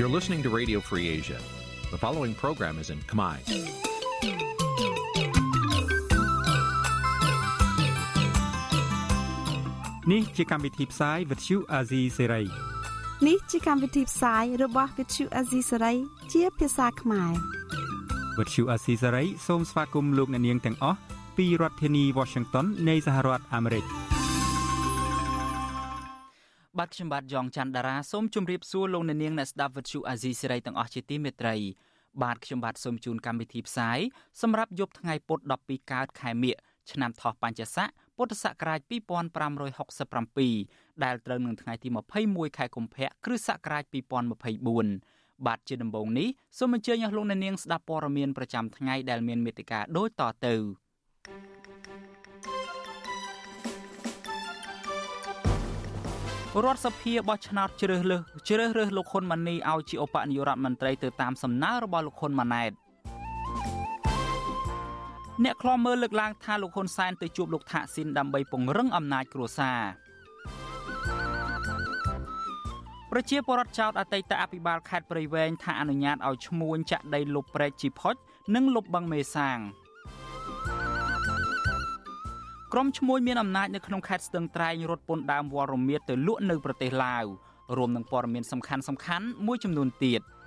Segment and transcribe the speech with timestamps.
[0.00, 1.38] You're listening to Radio Free Asia.
[1.90, 3.36] The following program is in Khmer.
[10.12, 12.44] នេះជាកម្មវិធីផ្សាយ Vuthu Azizi Serai
[13.26, 15.96] នេះជាកម្មវិធីផ្សាយរបស់ Vuthu Azizi Serai
[16.32, 17.32] ជាភាសាខ្មែរ
[18.36, 20.98] Vuthu Azizi Serai សូមស្វាគមន៍លោកអ្នកនាងទាំងអស់
[21.36, 23.99] ពីរដ្ឋធានី Washington នៃសហរដ្ឋអាមេរិក
[26.80, 31.56] បាទខ្ញុំបាទយ៉ងច័ន្ទដារាសូមជម្រាបសួរលោកអ្នកនាងអ្នកស្ដាប់ Vuthu Azizi Serai ទាំងអស់ជាទីមេត្រី
[32.22, 33.98] បាទខ្ញុំបាទសូមជូនកម្មវិធីផ្សាយ
[34.42, 36.56] សម្រាប់យប់ថ្ងៃពុធ12កើតខែមិញ
[36.92, 38.80] ឆ្នាំថោះបัญចស័កពុទ្ធសករាជ
[39.90, 41.88] 2567ដែលត្រូវនឹងថ្ងៃទី
[42.22, 43.84] 21ខែកុម្ភៈគ្រិស្តសករាជ
[44.64, 50.54] 2024បាទជាដំបូងនេះសូមអញ្ជើញអស់លោកអ្នកនាងស្ដាប់ព័ត៌មានប្រចាំថ្ងៃដែលមានមេត្តាដូចតទៅ
[56.58, 62.72] រដ្ឋសភាបោះឆ្នោតជ្រើសរើសជ្រើសរើសលោកហ៊ុនម៉ាណីឲ្យជាឧបនាយករដ្ឋមន្ត្រីទៅតាមសំណើរបស់លោកហ៊ុនម៉ាណែត
[65.44, 69.80] អ្នកខ្លាំមើលលើកឡើងថាលោកហ៊ុនសែនទៅជួបលោកថាក់ស៊ីនដើម្បីពង្រឹងអំណាចគ្រួសារ
[73.10, 78.14] ប្រជាពលរដ្ឋចោទអតីតអភិបាលខេត្តព្រៃវែងថាអនុញ្ញាតឲ្យឈ្មួញចាក់ដីលុបព្រែកជីផុច
[78.54, 79.58] និងលុបបឹងមេសាង
[82.72, 87.24] ក្រុមឈ្មួញមានអំណាចនៅក្នុងខេត្តស្ទឹងត្រែងរត់ពន្ធដើមវត្តរមៀតទៅលក់នៅប្រទេសឡាវ
[87.76, 88.76] រួមនឹងព័ត៌មានសំខា
[89.18, 90.22] ន់ៗមួយចំនួនទៀត។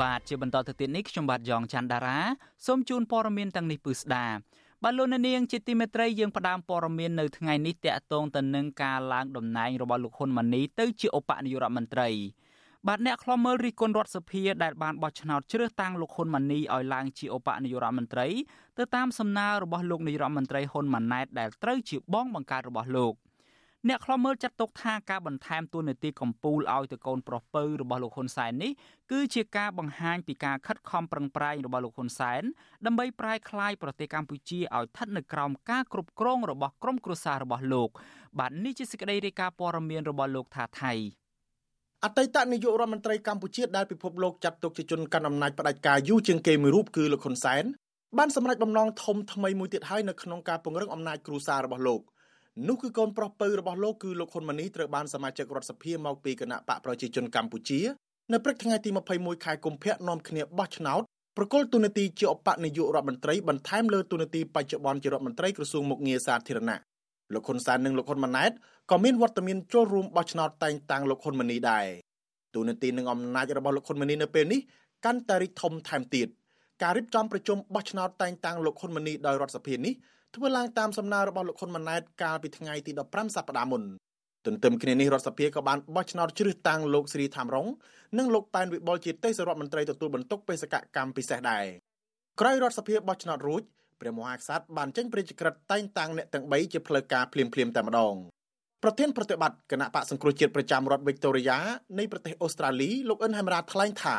[0.00, 2.18] បាទជាបន្តទៅទៀតនេះខ្ញុំបាទយ៉ងច័ន្ទដារា
[2.66, 4.26] សូមជូនព័ត៌មានទាំងនេះពឺស្ដា
[4.82, 12.08] បាទលោកនាងជាទីមេត្រីយើងផ្ដើមព័ត៌មាននៅថ្ងៃនេះតាក់ទងទៅនឹងការឡើងតំណែងរបស់លោកហ៊ុនម៉ាណីទៅជាឧបនាយករដ្ឋមន្ត្រី
[12.88, 18.28] បាទអ្នកខ្លំមើលរិះគន់រដ្ឋសភាដែលបានបោះឆ្នោតជ្រើសតាំងលោកហ៊ុនម៉ាណីឲ្យឡើងជាឧបនាយករដ្ឋមន្ត្រី
[18.78, 23.14] ទៅតាមសំណើរបស់លោកនាយរដ្ឋមន្ត្រីហ៊ុនម៉ាណែតដែលត្រូវជាបងបង្កើតរបស់លោក។
[23.88, 28.72] អ្នកខ្លំមើលចាត់ទុកថាការបន្ថែមទួនាទីកម្ពូលឲ្យទៅកូនប្រុសពៅរបស់លោកហ៊ុនសែននេះ
[29.10, 32.42] គឺជាការបង្ហាញពីការខិតខំប្រឹងប្រែងរបស់លោកហ៊ុនសែន
[32.86, 37.90] ដើម្បីប្រែក្លាយប្រទេសកម្ពុជាឲ្យស្ថិតនៅក្រោមការគ្រប់គ្រងរបស់ក្រុមគ្រួសាររបស់លោក
[38.38, 40.94] បាទនេះជាសេចក្តីរាយការណ៍ព័ត៌មានរបស់លោកថាថៃ
[42.06, 47.64] អតីតនាយករដ្ឋមន្ត្រីកម្ពុជាដែលពិភពលោកចាត់ទុកជាជនកាន់អំណាចផ្ដាច់ការយូរជាងគេមួយរូបគឺលោកហ៊ុនសែន
[48.18, 52.00] បានសម្រេចបំណងធំថ្មីមួយទៀតហើយនៅក្នុងការពង្រឹងអំណាចគ្រួសាររបស់លោក
[52.68, 57.80] នោះគឺកូនប្រុសពៅរបស់លោកគឺលោកហ៊ុនម៉ាណីត្រូវបានសមាជិករដ្ឋសភាមកពីគណៈបកប្រជាជនកម្ពុជា
[58.32, 61.02] នៅព្រឹកថ្ងៃទី21ខែកុម្ភៈនាំគ្នាបោះឆ្នោត
[61.36, 66.78] ប្រគល់ទូនាទីជាឧបនាយករដ្ឋមន្ត្រីបន្ថែមលើទូនាទីបច្ចុប្បន្នជារដ្ឋមន្ត្រីក្រសួងមុខងារសាធារណៈ
[67.34, 68.50] លោកហ៊ុនសែននិងលោកហ៊ុនម៉ាណែត
[68.90, 71.86] ក៏មានវត្តមានចូលរួមបោះឆ្នោតតែងតាំងលោកហ៊ុនម៉ាណីដែរ
[72.54, 74.60] ទូនាទីនិងអំណាចរបស់លោកហ៊ុនម៉ាណីនៅពេលនេះ
[75.04, 76.28] កាន់តែរីកធំថែមទៀត
[76.82, 79.94] ការរៀបចំប្រជុំបោះឆ្នោតតែងតាំងលោកហ៊ុនម៉ាណីដោយរដ្ឋសភានេះ
[80.34, 83.82] ធ្វើឡើងតាមសំណើរបស់លោកហ៊ុនម៉ាណែតកាលពីថ្ងៃទី15សប្តាហ៍មុន
[84.46, 87.66] ទន្ទឹមគ្នានេះរដ្ឋសភាក៏បានបោះឆ្នោតជ្រើសតាំងលោកស្រីថាំរង
[88.18, 91.66] និងលោកប៉ែនវិបុលជាទេសរដ្ឋមន្ត្រីទទួលបន្ទុកបេសកកម្មពិសេសដែរ
[92.40, 93.62] ក្រោយរដ្ឋសភាបោះឆ្នោតរួច
[94.02, 98.14] ព្រះមហាក្សត្របានចេញព្រះរាជក្រឹត្យតែងតាំងអ្នកទាំង3ជាផ្លូវការភ្លាមៗតែម្ដង
[98.82, 101.58] ប្រធានប្រតិបត្តិគណៈបកសង្គ្រោះជាតិប្រចាំរដ្ឋវិកតូរីយ៉ា
[101.98, 104.18] នៃប្រទេសអូស្ត្រាលីលោកអិនហែមរ៉ាថ្លែងថា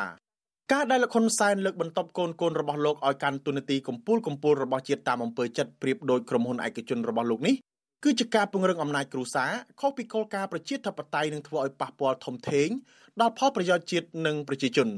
[0.72, 7.54] ការដែលលោកហ៊ុនសែនលើកបន្ទប់កូនកូនរបស់លោកឲ្យកាន់ទូនាទីកម្ពូលកម្ពូលរបស់ជាតិតាមអំពើចិត្តប្រៀបដូចក្រុមហ៊ុនឯកជនរបស់លោកនេះ
[8.04, 12.68] គឺជាការពង្រឹងអំណាចគ្រួសារខុសពីគោលការណ៍ប្រជាធិបតេយ្យនឹងធ្វើឲ្យប៉ះពាល់ធំធេង
[13.20, 14.88] ដល់ផលប្រយោជន៍ជាតិនិងប្រជាជន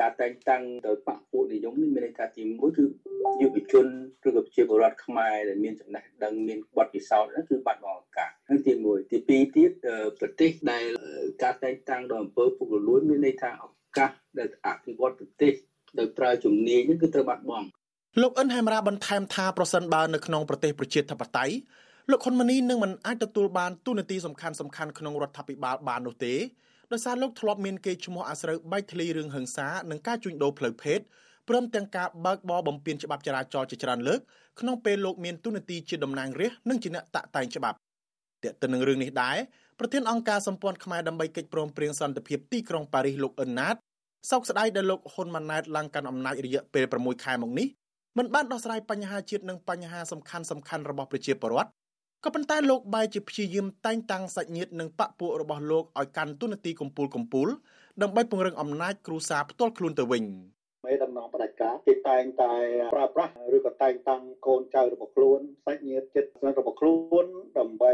[0.00, 2.84] ការតែងតាំងដោយបកពួកនិយមនេះមានន័យថាទី1គឺ
[3.42, 3.86] យុវជន
[4.26, 9.70] ឬក៏ប្រជាពលរដ្ឋខ្មែរដែលមានចំណេះដឹងមានបទពិសោធន៍ហ្នឹងគឺបាត់បង់ឱកាសហើយទី1ទី2ទៀត
[10.20, 10.84] ប្រទេសដែល
[11.42, 13.50] ការតែងតាំងដោយអំពើពុករលួយមានន័យថា
[13.98, 15.52] កាសដែលអភិវឌ្ឍប្រទេស
[15.98, 17.66] ដោយប្រើជំនាញនេះគឺត្រូវបាត់បង់
[18.22, 21.54] លោកអិនហែមរ៉ាបន្ថែមថាប្រសិនបើនៅក្នុងប្រទេសប្រជាធិបតេយ្យ
[22.10, 26.34] លោកហ៊ុនម៉ាណីនឹងមិនអាចទទួលបានទូនាទីសំខាន់សំខាន់ក្នុងរដ្ឋាភិបាលបាននោះទេ
[26.92, 31.00] ដោយសារលោកធ្លាប់មានគេឈ្មោះអាស្រូវបែកធ្លាយរឿងហិង្សានិងការជួញដូរផ្លូវភេទ
[31.48, 34.20] ព្រមទាំងការបើកបរបំពានច្បាប់ចរាចរណ៍ជាច្រើនលើក
[34.60, 37.76] ក្នុងពេលលោកមានទូនាទីជាតំណាងរាស្ត្រនិងជាអ្នកតាក់តែងច្បាប់
[38.44, 39.36] ទាក់ទិននឹងរឿងនេះដែរ
[39.78, 43.76] ប្រធានអង្គការសម្ព័ន្ធខ្មែរដើម្បីកិច្ចព្រមព្រៀងសន្តិភាពទីក្រុងប៉ារីសលោកអ៊ុនណាត
[44.30, 47.68] សោកស្ដាយដែលលោកហ៊ុនម៉ាណែតឡើងកាន់អំណាចរយៈពេល6ខែមកនេះ
[48.18, 51.70] មិនបានដោះស្រាយបញ្ហាជាតិនិងបញ្ហាសំខាន់សំខាន់របស់ប្រជាពលរដ្ឋ
[52.24, 57.48] ក៏ប៉ុន្តែលោកបែរជាព្យាយាមតែងតាំងសាច់ញាតិនិងបពពួករបស់លោកឲ្យកាន់ទូនាទីកម្ពូលកម្ពូល
[58.02, 60.24] ដើម្បីពង្រឹងអំណាចគ្រួសារផ្ទាល់ខ្លួនទៅវិញ
[60.86, 62.54] មេដឹកនាំងផ្ដាច់ការគេតែងតែ
[62.94, 67.26] ប្រើប្រាស់ឬក៏តែងតាំងកូនចៅរបស់ខ្លួនសាច់ញាតិចិត្តស្និទ្ធរបស់ខ្លួន
[67.58, 67.92] ដើម្បី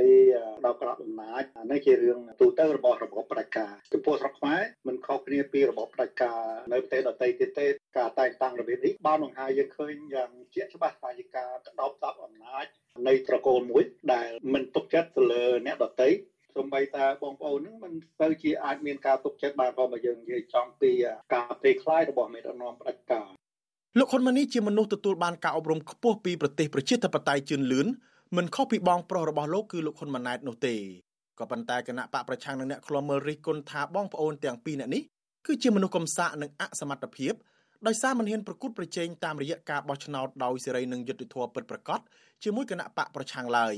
[0.65, 1.43] ដល់ក្រកអំណាច
[1.73, 6.41] នេះជារឿងទូទៅរបស់របបផ្ដាច់ការចំពោះស្រុកខ្មែរមិនខុសគ្នាពីរបបផ្ដាច់ការ
[6.73, 7.67] នៅប្រទេសដទៃទៀតទេ
[7.99, 12.67] ការតែងតាំងរបៀបនេះបានបង្ហាញយើងឃើញយ៉ាងជាក់ច្បាស់ថាជាការក្តោបតប់អំណាច
[13.07, 13.85] នៃត្រកូលមួយ
[14.15, 16.09] ដែលមិនទុកចិត្តទៅលើអ្នកដទៃ
[16.57, 17.93] សូម្បីតែបងប្អូនហ្នឹងมัน
[18.23, 20.91] ទៅជាអាចមានការទុកចិត្តបានក៏មកយើងនិយាយចំពី
[21.35, 23.29] ការផ្ទៃខ្លាយរបស់មេដឹកនាំផ្ដាច់ការ
[23.99, 27.87] លោកហ៊ុនម៉ាណីជាមនុស្សទទួលបានការអប់រំខ្ពស់ពីប្រទេសប្រជាធិបតេយ្យជឿនលឿន
[28.37, 30.75] មិនខុសពីបងប្រុសរបស់លោកគឺលោកហ៊ុនម៉ាណែតនោះទេ
[31.39, 35.03] ក៏ប៉ុន្តែគណៈបកប្រឆាំងនឹងអ្នកឃ្លាំមើលរិះគន់ថាបងប្អូនទាំងពីរនាក់នេះ
[35.47, 37.33] គឺជាមនុស្សកំសាកនិងអសមត្ថភាព
[37.87, 42.01] ដោយសារមិនហ៊ានប្រកួតប្រជែងតាមរយៈការបោះឆ្នោតដោយសេរីនិងយុត្តិធម៌ពិតប្រាកដ
[42.43, 43.75] ជាមួយគណៈបកប្រឆាំងឡើយ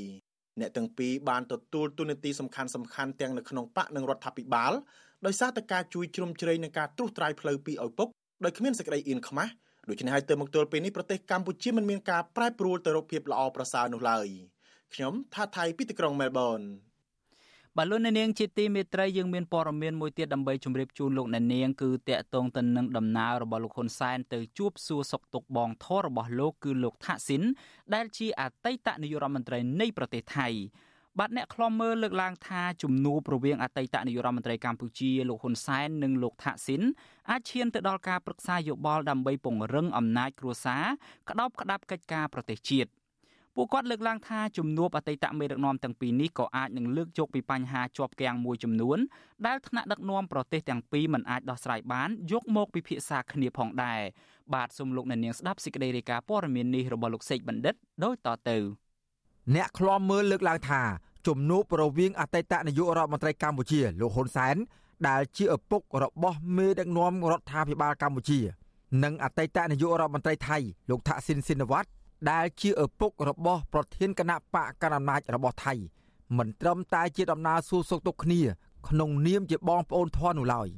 [0.60, 4.72] អ្នកទាំងពីរបានទទួលទូនាទីសំខាន់សំខាន់ទាំងនៅក្នុងបកនិងរដ្ឋាភិបាល
[5.26, 8.08] ដោយសារតែការជួយជ្រោមជ្រែងនឹងការត្រួសត្រាយផ្លូវពីឪពុក
[8.44, 9.52] ដោយគ្មានសេចក្តីអៀនខ្មាស់
[9.88, 14.26] ដូច្នេះហើយទៅមកទល់ពេលនេះប្រទេសកម្ពុជាមិនមានការប្រែប្រួលទៅរកភាពល្អប្រសើរនោះឡើយ
[14.94, 16.60] ខ្ញុំថាថៃពីទីក្រុងមែលប៊ន
[17.78, 27.42] បាទលោកអ្នកនាងជាទីមេត្រីយើងមានព័ត៌មានមួយទៀតដើម្បីជម្រាបជូនលោកអ្នកនាងគឺតកតងទៅនឹងដំណើររបស់លោកហ៊ុនសែនទៅជួបសួរសុខទុក្ខបងធររបស់លោកគឺលោកថាក់ស៊ីន
[27.94, 30.48] ដែលជាអតីតនាយករដ្ឋមន្ត្រីនៃប្រទេសថៃ
[31.18, 36.82] បាទអ្នកខ្លំមើលលើកឡើងថាជំនួបរវាងអតីតនាយករដ្ឋមន្ត្រីកម្ពុជាលោកហ៊ុនសែននិងលោកថាក់ស៊ីន
[37.30, 40.84] អាចឈានទៅដល់ការប្រឹក្សាយោបល់ដើម្បីពង្រឹងអំណាចគ្រួសារ
[41.28, 42.90] ក្តោបក្តាប់កិច្ចការប្រទេសជាតិ
[43.58, 48.98] ពួកគាត់លើកឡើងថាជំនួបអតីតមេដឹកនាំទាំងពីរនេះក៏អាចនឹងលើកយកពីបញ្ហាជាប់គាំងមួយចំនួន
[49.46, 54.00] ដែលថ្នាក់ដឹកនាំប្រទេសទាំងពីរមិនអាចដោះស្រាយបានយកមកពិភាក្សាគ្នាផងដែរ
[54.54, 57.74] បាទសូមលោកអ្នកនាងស្ដាប់សេចក្តីរាយការណ៍ព័ត៌មាននេះរបស់លោកសេកបណ្ឌិត
[58.04, 58.58] ដូចតទៅ
[59.54, 60.82] អ្នកឃ្លាំមើលលើកឡើងថា
[61.26, 64.56] ជំនួបរវាងអតីតនាយករដ្ឋមន្ត្រីកម្ពុជាលោកហ៊ុនសែន
[65.08, 68.40] ដែលជាឪពុករបស់មេដឹកនាំរដ្ឋាភិបាលកម្ពុជា
[69.04, 70.58] និងអតីតនាយករដ្ឋមន្ត្រីថៃ
[70.90, 71.88] លោកថាក់ស៊ីនស៊ីនវ៉ាត់
[72.30, 75.74] ដែលជាឪពុករបស់ប្រធានគណៈបកកណ្ដាលអំណាចរបស់ថៃ
[76.38, 78.40] មិនត្រឹមតែជាដំណើរសួរសុខទុក្ខគ្នា
[78.88, 80.68] ក្នុងនាមជាបងប្អូនធននោះឡើយ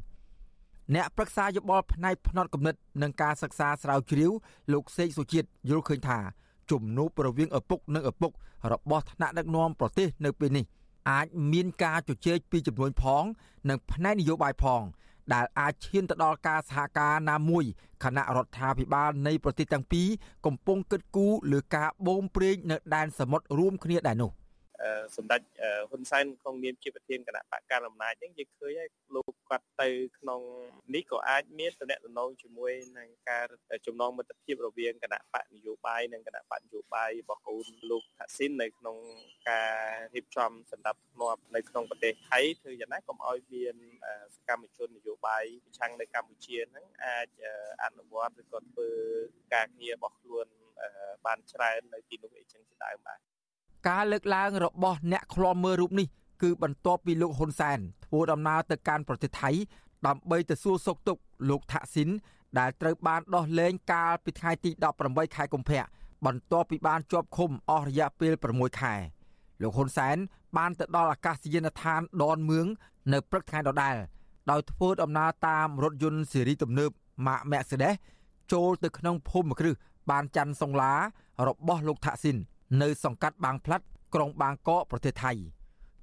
[0.95, 4.33] អ្នកប្រឹក្សាយោបល់ផ្នែកផ្នត់គំនិតនិងការសិក្សាស្រាវជ្រាវ
[4.73, 6.19] លោកសេកសុជាតិយល់ឃើញថា
[6.71, 8.33] ជំនួបរវាងឪពុកនិងឪពុក
[8.73, 10.65] របស់ថ្នាក់ដឹកនាំប្រទេសនៅពេលនេះ
[11.11, 13.25] អាចមានការជជែកពីចំនួនផង
[13.69, 14.83] និងផ្នែកនយោបាយផង
[15.35, 17.65] ដែលអាចឈានទៅដល់ការសហការណាមួយ
[18.05, 20.09] គណៈរដ្ឋាភិបាលនៃប្រទេសទាំងពីរ
[20.47, 24.31] កំពុងគិតគូរលើការបូមព្រេងនៅដែនសមុទ្ររួមគ្នាដែរនោះ។
[25.17, 25.41] សម្ដេច
[25.91, 29.89] ហ៊ុនសែនក្នុងនាមជាប្រធានគណៈបកកណ្ដាលអំណាចហ្នឹងយើងឃើញហើយលោកគាត់ទៅ
[30.19, 30.41] ក្នុង
[30.95, 33.47] នេះក៏អាចមានតំណែងជាមួយនឹងការ
[33.87, 38.97] ចំណងមិត្តភាពរវាងគណៈបកនយោបាយនិងគណៈបកនយោបាយរបស់កូនលោកថាស៊ីននៅក្នុង
[39.51, 39.75] ការ
[40.15, 43.77] រៀបចំសម្ដាប់ធ្នាប់នៅក្នុងប្រទេសថៃធ្វើយ៉ាងណាកុំឲ្យមាន
[44.35, 47.29] សកម្មជននយោបាយប្រឆាំងនៅកម្ពុជាហ្នឹងអាច
[47.85, 48.91] អនុវត្តឬក៏ធ្វើ
[49.55, 50.47] ការងាររបស់ខ្លួន
[51.27, 53.19] បានច្រើននៅទីនោះអីចឹងជាដើមបាទ
[53.87, 56.07] ការលើកឡើងរបស់អ្នកឃ្លាំមើលរូបនេះ
[56.43, 59.51] គឺបន្ទាប់ពីលោកហ៊ុនសែនធ្វើដំណើរទៅកាន់ប្រទេសថៃ
[60.07, 62.09] ដើម្បីទៅសួរសុខទុក្ខលោកថាក់ស៊ីន
[62.59, 64.71] ដែលត្រូវបានដោះលែងកាលពីថ្ងៃទី
[65.03, 65.83] 18ខែកុម្ភៈ
[66.27, 68.95] បន្ទាប់ពីបានជាប់ឃុំអស់រយៈពេល6ខែ
[69.63, 70.17] លោកហ៊ុនសែន
[70.57, 72.67] បានទៅដល់អាកាសយានដ្ឋានដនមឿង
[73.13, 73.97] នៅព្រឹកថ្ងៃដដែល
[74.51, 76.91] ដោយធ្វើដំណើរតាមរថយន្តស៊េរីទំនើប
[77.27, 77.95] ម៉ាក Mercedes
[78.53, 79.75] ចូលទៅក្នុងភូមិគ្រឹះ
[80.11, 80.93] បានច័ន្ទសុងឡា
[81.49, 82.37] របស់លោកថាក់ស៊ីន
[82.83, 83.85] នៅសង្កាត់បាងផ្លាត់
[84.15, 85.33] ក្រុងបាងកកប្រទេសថៃ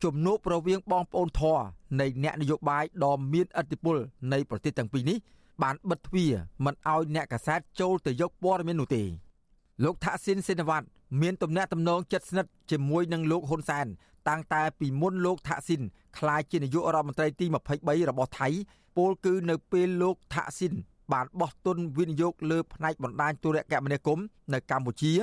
[0.04, 1.60] ជំនួបរវាងបងប្អូនធរ
[2.00, 3.98] នៃអ្នកនយោបាយដ៏មានឥទ្ធិពល
[4.34, 5.18] នៃប្រទេសទាំងពីរនេះ
[5.63, 6.32] បានបិទទ្វារ
[6.66, 9.04] មិនឲ្យអ្នកកាសែតចូលទៅយកព័ត៌មាននោះទេ
[9.84, 10.88] លោកថាក់ស៊ីនសេនវ៉ាត់
[11.22, 13.88] មានទំនាក់ទំនងជិតស្និទ្ធជាមួយនឹងលោកហ៊ុនសែន
[14.30, 15.82] តាំងតែពីមុនលោកថាក់ស៊ីន
[16.18, 17.46] ក្លាយជានាយករដ្ឋមន្ត្រីទី
[17.78, 18.48] 23របស់ថៃ
[18.98, 20.74] ពលគឺនៅពេលលោកថាក់ស៊ីន
[21.14, 25.14] បានបោះទុនវិនិយោគលើផ្នែកបណ្ដាញទូរគមនាគមន៍នៅកម្ពុជា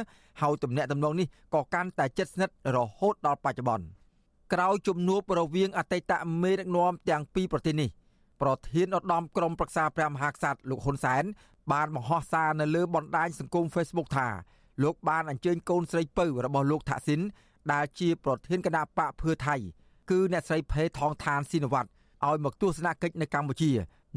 [0.40, 3.86] ហើយទំនាក់ទំនងនេះក៏កាន់តែជិតស្និទ្ធរហូតដល់បច្ចុប្បន្ន
[4.52, 6.12] ក្រោយជំនួបរវាងអតីត
[6.42, 7.88] មេដឹកនាំទាំងពីរប្រទេសនេះ
[8.42, 11.24] ប្រធានឧត្តមក្រុមប្រឹក្សាព្រះមហាក្សត្រលោកហ៊ុនសែន
[11.72, 14.28] បានបង្ហោះសារនៅលើបណ្ដាញសង្គម Facebook ថា
[14.82, 17.20] លោកបានអញ្ជើញកូនស្រីពៅរបស់លោកថាក់ស៊ីន
[17.72, 19.56] ដែលជាប្រធានគណៈបកភឿថៃ
[20.10, 21.88] គឺអ្នកស្រីផេថងឋានស៊ីនវត្ត
[22.26, 23.70] ឲ្យមកទស្សនកិច្ចនៅកម្ពុជា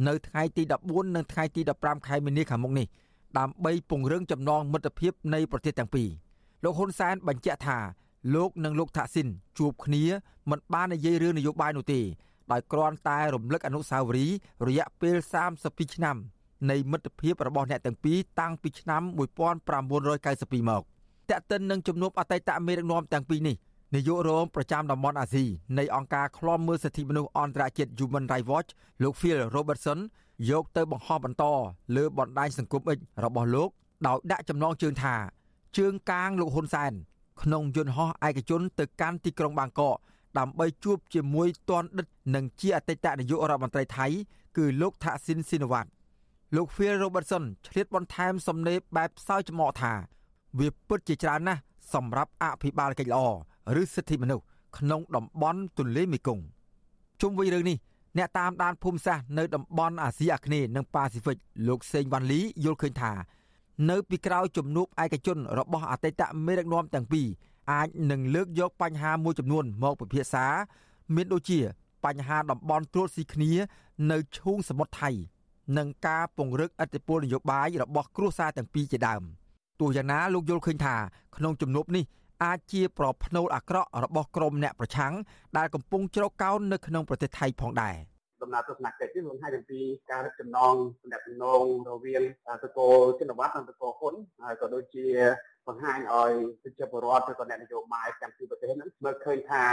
[0.08, 2.88] នៅថ្ងៃទី14និងថ្ងៃទី15ខែមីនាខាងមុខនេះ
[3.38, 6.10] ដើម្បីពង្រឹងចំណងមិត្តភាពនៃប្រទេសទាំងពីរ
[6.64, 7.78] លោកហ៊ុនសែនបញ្ជាក់ថា
[8.36, 10.04] លោកនិងលោកថាក់ស៊ីនជួបគ្នា
[10.50, 12.02] មិនបាននិយាយរឿងនយោបាយនោះទេ
[12.52, 14.36] ដោយគ្រាន់តែរំលឹកអនុស្សាវរីយ៍
[14.68, 15.16] រយៈពេល
[15.56, 16.18] 32ឆ្នាំ
[16.70, 20.84] នៃមិត្តភាពរបស់អ្នកទាំងពីរតាំងពីឆ្នាំ1992មក
[21.30, 23.56] តេតិននឹងជំនួបអតីតមេដឹកនាំទាំងពីរនេះ
[23.94, 25.46] នាយករងប្រចាំតំបន់អាស៊ី
[25.78, 28.70] នៃអង្គការឃ្លាំមើលសិទ្ធិមនុស្សអន្តរជាតិ Human Rights Watch
[29.04, 30.00] លោក Phil Robertson
[30.50, 31.44] យកទៅបង្ហោះបន្ត
[31.96, 33.70] លើបណ្ដាញសង្គម X របស់លោក
[34.08, 35.16] ដោយដាក់ចំណងជើងថា
[35.78, 36.92] ជើងកាងលោកហ៊ុនសែន
[37.42, 39.98] ក្នុងយន្តហោះឯកជនទៅកាន់ទីក្រុងបាងកក
[40.38, 44.08] ដើម្បីជួបជាមួយទ័នដិតនិងជាអតីតនាយករដ្ឋមន្ត្រីថៃ
[44.58, 45.90] គឺលោកថាក់ស៊ីនស៊ីនវ៉ាត់
[46.56, 49.94] លោក Phil Robertson ឆ្លៀតបន្ថែមសំណេរបែបសើចចំអកថា
[50.60, 51.62] វាពិតជាច្រើនណាស់
[51.94, 53.26] សម្រាប់អភិបាលកិច្ចល្អ
[53.82, 54.44] ឬសិទ្ធិមនុស្ស
[54.78, 56.44] ក្នុងតំបន់ទន្លេមេគង្គ
[57.22, 57.78] ជុំវិញរឿងនេះ
[58.18, 63.12] អ្នកតាមដានភូមិសាស្ត្រនៅតំបន់អាស៊ីអាគ្នេយ៍និងប៉ាស៊ីហ្វិកលោកសេងវ៉ាន់លីយល់ឃើញថា
[63.90, 67.28] នៅពីក្រោយជំនួបឯកជនរបស់អតីតមេដឹកនាំទាំងពីរ
[67.72, 70.46] អាចនឹងលើកយកបញ្ហាមួយចំនួនមកពិភាក្សា
[71.16, 71.60] មានដូចជា
[72.06, 73.52] បញ្ហាតំបន់ត្រួតស៊ីគ្នា
[74.12, 75.10] នៅឈូងសមុទ្រថៃ
[75.78, 79.24] និងការពង្រឹងអធិបុលនយោបាយរបស់គ្រួសារទាំងពីរជាដើម
[79.80, 80.96] ទោះយ៉ាងណាលោកយល់ឃើញថា
[81.36, 82.04] ក្នុងជំនួបនេះ
[82.44, 85.14] អាចជាប្រផ្នូលអាក្រក់របស់ក្រុមអ្នកប្រឆាំង
[85.58, 87.96] ដែលកំពុងជ្រកកោននៅក្នុងប្រទេសថៃផងដែរ
[88.42, 92.22] ដំណើរទស្សនកិច្ចនេះបង្ហាញអំពីការរឹតចំណងទំនាក់ទំនងរវាង
[92.64, 92.90] តកោ
[93.20, 94.14] ចិនវត្តនិងតកោហ៊ុន
[94.44, 95.06] ហើយក៏ដូចជា
[95.68, 96.32] បង្ហាញឲ្យ
[96.64, 99.64] ប្រជាពលរដ្ឋឬក៏អ្នកនយោបាយទាំងពីរប្រទេសហ្នឹងមើលឃើញថា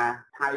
[0.40, 0.50] ថៃ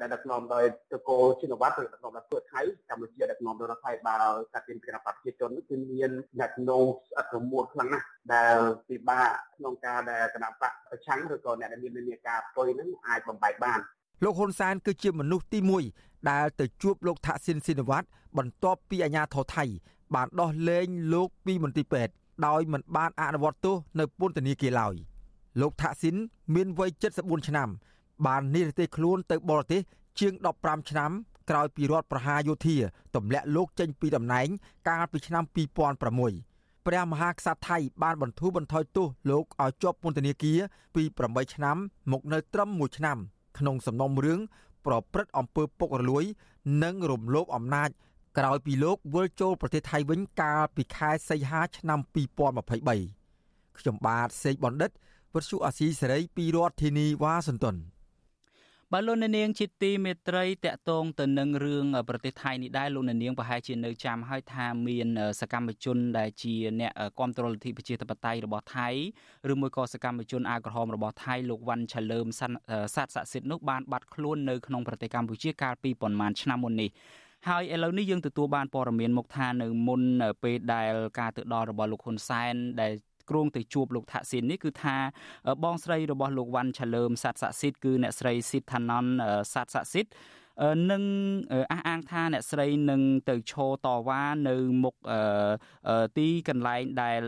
[0.00, 6.10] ដែលដឹកនាំដោយតកោចិនវត្តឬដឹកនាំដោយពួកថៃកម្ពុជាដឹកនាំដោយរដ្ឋាភិបាលកាត់ទានគណៈបព្វជិជនគឺមាន
[6.40, 8.56] អ្នកនងស្អិតរមួតខ្លាំងណាស់ដែល
[8.88, 13.80] ពិបាកក្នុងការដែលគណៈបកប្រឆាំងឬក៏អ្នកដែលមាននានាការផ្ទុយហ្នឹងអាចបំបែកបាន
[14.24, 15.58] លោកហ៊ុនសែនគឺជាមនុស្សទី
[15.94, 18.08] 1ដែលទៅជួបលោកថាក់ស៊ីនស៊ីនវ៉ាត់
[18.38, 19.64] បន្ទាប់ពីអាញាធរថៃ
[20.14, 22.12] បានដោះលែងលោកពីមន្ទីរពេទ្យ
[22.46, 24.94] ដោយមិនបានអនុវត្តទោសនៅពន្ធនាគារឡើយ
[25.60, 26.16] លោកថាក់ស៊ីន
[26.54, 27.68] មានវ័យ74ឆ្នាំ
[28.26, 29.80] បាននិរទេសខ្លួនទៅបរទេស
[30.20, 30.32] ជាង
[30.62, 31.10] 15ឆ្នាំ
[31.50, 32.76] ក្រោយពីរដ្ឋប្រហារយោធា
[33.14, 34.48] ទម្លាក់លោកចេញពីតំណែង
[34.88, 40.58] កាលពីឆ្នាំ2006ព្រះមហាក្សត្រថៃបានបន្ធូរបន្ថយទោសលោកឲ្យជាប់ពន្ធនាគារ
[40.94, 41.76] ពី8ឆ្នាំ
[42.12, 43.18] មកនៅត្រឹម1ឆ្នាំ
[43.58, 44.40] ក្នុងសំណុំរឿង
[44.86, 46.24] ប្រព្រឹត្តអំពើពុករលួយ
[46.82, 47.90] និងរំលោភអំណាច
[48.40, 54.90] ក្រោយពីលោកវិលចូលប្រទេសថៃវិញកាលពីខែសីហាឆ្នាំ2023ខ្ញុំបាទសេកបណ្ឌិត
[55.34, 57.76] វុទ្ធុអាស៊ីសេរីពីរដ្ឋធានីវ៉ាស៊ីនតោន
[58.92, 65.08] បាទលោកនាងជាទីមេត្រីតកតងទៅនឹងរឿងប្រទេសថៃនេះដែរលោកនាងប្រហែលជានៅចាំហើយថាមាន
[65.40, 68.88] សកម្មជនដែលជាអ្នកគ្រប់គ្រងលទ្ធិប្រជាធិបតេយ្យរបស់ថៃ
[69.52, 72.26] ឬមួយក៏សកម្មជនអាវក្រហមរបស់ថៃលោកវ៉ាន់ឆាលើម
[72.94, 76.90] សាទស័ក្តិសិទ្ធិនោះបានបាត់ខ្លួននៅក្នុងប្រទេសកម្ពុជាកាលពីប្រមាណឆ្នាំមុននេះ
[77.48, 80.02] ហើយឥឡូវនេះយើងទទួលបានព័ត៌មានមកថានៅមុន
[80.42, 82.92] ពេលដែលការទៅដល់របស់លោកហ៊ុនសែនដែល
[83.30, 84.96] គ្រងទៅជួបលោកថាក់ស៊ីននេះគឺថា
[85.64, 89.04] បងស្រីរបស់លោកវ៉ាន់ឆាលើមសាទស័ក្តិសិទ្ធគឺអ្នកស្រីស៊ីតថាណន
[89.54, 90.10] សាទស័ក្តិសិទ្ធ
[90.90, 91.02] នឹង
[91.72, 93.00] អះអាងថាអ្នកស្រីនឹង
[93.30, 94.96] ទៅឈរតវ៉ានៅមុខ
[96.16, 97.20] ទីកន្លែងដែល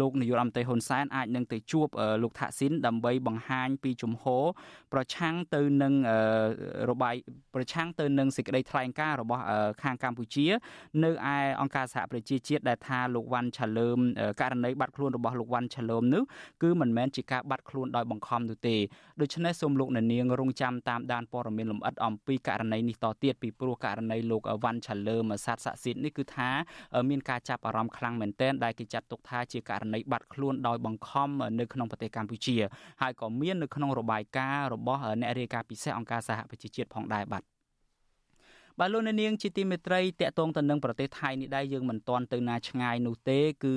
[0.00, 1.88] លោកនាយករដ្ឋមន្ត្រីហ៊ុនសែនអាចនឹងទៅជួប
[2.22, 4.44] លោកថាក់ស៊ីនដើម្បីបង្ហាញពីជំហរ
[4.92, 5.94] ប្រឆាំងទៅនឹង
[6.90, 7.14] របាយ
[7.54, 9.42] ប្រឆាំងទៅនឹងសេចក្តីថ្លែងការណ៍របស់
[9.82, 10.46] ខាងកម្ពុជា
[11.04, 13.98] នៅឯអង្គការសហប្រជាជាតិដែលថាលោកវ៉ាន់ឆាលើម
[14.40, 16.22] ករណីបាត់ខ្លួនរបស់លោកវ៉ាន់ឆាលើមនោះ
[16.62, 18.76] គឺមិនមែនជាការបាត់ខ្លួនដោយបង្ខំនោះទេ
[19.20, 26.50] ដូច្នេះសូមលោកអ្នកនាងរងចាំតាមដានព័ត៌មានលម្អិតអំពីករណីនេះតទៀតពីព្រោះករណីលោកវ៉ាន់ឆាលើមសាទស័ក្តិសិទ្ធនេះគឺថា
[27.10, 32.56] មានការចាប់អារម្មណ៍ខ្លាំងមែនទែនដែលគេចាត់ទុកថាជាករណីបាត់ខ្លួនដោយបង្ខំនៅក្នុងប្រទេសកម្ពុជា
[33.02, 37.42] ហើយក៏មាននៅក្នុងរបាយការណ៍របស់អ្នករាយការណ៍ពិសេសអង្គការសហប្រជាជាតិផងដែរបាទ
[38.80, 43.74] បាទលោកនាងជាទីមេត្រីតកតងទៅនឹងប្រទេសថៃនេះដែរយើងមិនទាន់ទៅណាឆ្ងាយនោះទេគឺ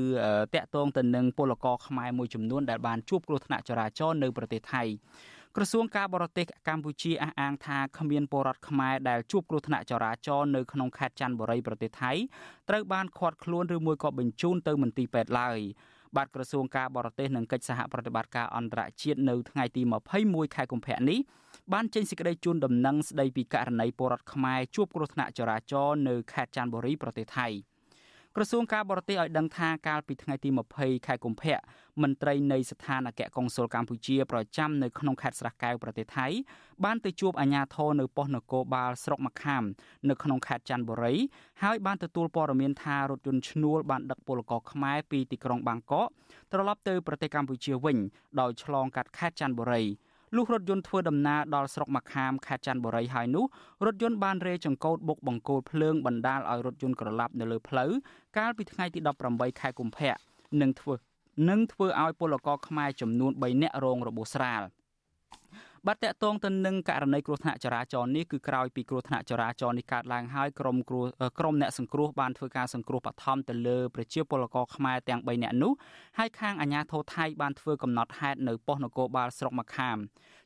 [0.55, 4.83] តកតងទៅនឹងពលករខ្មែរមួយចំនួនដែលបានជួបគ្រោះថ្នាក់ចរាចរណ៍នៅប្រទេសថៃ
[5.57, 12.11] ក្រសួងការបរទេសកម្ពុជាអះអាងថាគ្មានពលរដ្ឋខ្មែរដែលជួបគ្រោះថ្នាក់ចរាចរណ៍នៅក្នុងខេត្តច័ន្ទបុរីប្រទេសថៃ
[12.69, 15.59] ត្រូវបានឃាត់ខ្លួនឬមួយក៏បញ្ជូនទៅមន្ទីរពេទ្យឡើយ
[16.15, 19.81] បាទក្រសួងការបរទេសនិងកិច្ចសហប្រតិបត្តិការអន្តរជាតិនៅថ្ងៃទី
[20.19, 21.19] 21ខែកុម្ភៈនេះ
[21.73, 27.49] បានចេញសេចក្តីជូនដំណឹងស្តីពីករណីពលរដ្ឋខ្មែរជួបគ្រោះថ្នាក់ចរាចរណ៍នៅខេត្តច័ន្ទបុរីប្រទេសថៃ។
[28.37, 31.57] ក្រសួងការបរទេសឲ្យដឹងថាកាលពីថ្ងៃទី20ខែកុម្ភៈ
[32.01, 36.27] មន្ត្រីនៃស្ថានអគ្គកុងស៊ុលកម្ពុជាប្រចាំនៅក្នុងខេត្តស្រះកែវប្រទេសថៃ
[36.85, 39.63] បានទៅជួបអាជ្ញាធរនៅប៉ុស្តិ៍នគរបាលស្រុកមក្ខាម
[40.09, 41.13] នៅក្នុងខេត្តច័ន្ទបុរី
[41.63, 46.07] ហើយបានទទួលព័ត៌មានថារថយន្តឈ្នួលបានដឹកពលករខ្មែរពីទីក្រុងបាងកក
[46.51, 47.97] ត្រឡប់ទៅប្រទេសកម្ពុជាវិញ
[48.39, 49.83] ដោយឆ្លងកាត់ខេត្តច័ន្ទបុរី
[50.35, 53.45] លុះរថយន្តធ្វើដំណើរដល់ស្រុកមខាមខេត្តច័ន្ទបុរីហើយនោះ
[53.85, 57.91] រថយន្តបានរេចង្កូតបុកបង្គោលភ្លើងបណ្ដាលឲ្យរថយន្តក្រឡាប់នៅលើផ្លូវ
[58.37, 58.99] កាលពីថ្ងៃទី
[59.29, 60.13] 18ខែកុម្ភៈ
[60.61, 60.93] នឹងធ្វើ
[61.49, 64.61] នឹងធ្វើឲ្យពលករខ្មែរចំនួន3នាក់រងរបួសស្រាល
[65.89, 71.05] បាទតកតងទៅនឹងករណីគ្រោះថ្នាក់ចរាចរណ៍នេះគឺក្រោយពីគ្រោះថ្នាក់ចរាចរណ៍នេះកើតឡើងហើយក្រុមគ្រោះ
[71.39, 75.71] ក្រុមអ្នកសង្គ្រោះបានធ្វើការសង្គ្រោះបឋមទៅលើប្រជាពលករខ្មែរទាំង3នាក់នោះ
[76.17, 79.97] ហើយខាងអាជ្ញាធរថៃបានធ្វើកំណត់ហេតុនៅប៉ុស្តិ៍នគរបាលស្រុកមខាម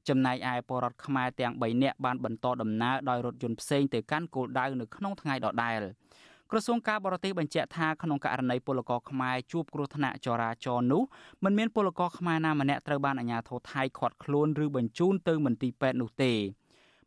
[0.10, 5.82] ចំណែកឯពលរដ្ឋខ្មែរទាំង3នាក់បានបន្តដំណើរដោយរថយន្តផ្សេងទៅកាន់គោលដៅនៅក្នុងថ្ងៃដដែល។
[6.51, 11.03] ក្រសួងការបរទេសបញ្ជាក់ថាក្នុងករណីពលករខ្មែរជួបគ្រោះថ្នាក់ចរាចរណ៍នោះ
[11.45, 16.33] មិនមានពលករខ្មែរណាម្នាក់ត្រូវបានអាជ្ញាធរថៃឃាត់ខ្លួនឬបញ្ជូនទៅមន្ទីរពេទ្យនោះទេ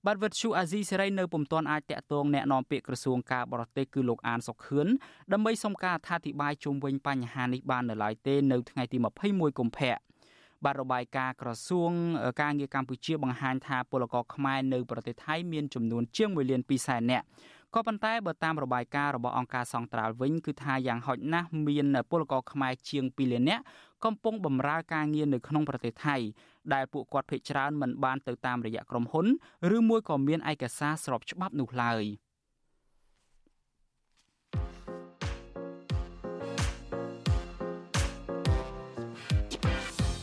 [0.05, 4.87] បាទវិទ្យុអាស៊ីសេរីនៅពុំទាន់អាចតាក់ទងแนะនាំពាក្យក្រសួងការបរទេសគឺលោកអានសុខឿន
[5.33, 9.97] ដើម្បីសុំការអធិប្បាយជុំវិញបញ្ហានេះបាននៅឡើយទេនៅថ្ងៃទី21កុម្ភៈ
[10.65, 11.91] បាទរបាយការណ៍ក្រសួង
[12.41, 17.25] ការងារកម្ពុជាបង្ហាញថាពលករខ្មែរនៅប្រទេសថៃមានចំនួនជាង1លាន2សែននាក់
[17.76, 23.62] ក៏ប៉ុន្តែបើតាមរបាយការណ៍របស់អង្គការសង្ត្រាល់វិញគឺថាយ៉ាងហោចណាស់មានពលករខ្មែរជាង2លាននាក់
[24.04, 26.16] កំពុងបម្រើការងារនៅក្នុងប្រទេសថៃ
[26.74, 29.26] ដែលពួកគាត់ភ័យច្រើនមិនបានទៅតាមរយៈក្រុមហ៊ុន
[29.76, 32.04] ឬមួយក៏មានឯកសារស្របច្បាប់នោះឡើយ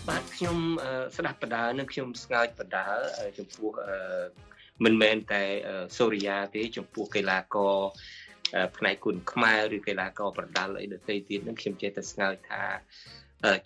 [0.08, 0.58] បាទខ្ញុំ
[1.18, 2.86] ស្ដាប់បដានិងខ្ញុំស្ងើចបដា
[3.38, 3.72] ចំពោះ
[4.83, 5.43] មិនមែនតែ
[5.98, 7.75] សូរិយាទេចំពោះកីឡាករ
[8.77, 12.63] ផ្នែកគុណខ្មែរឬកីឡាករប្រដាល់អីដទៃទៀតនឹងខ្ញុំចេះតែស្ងើចថា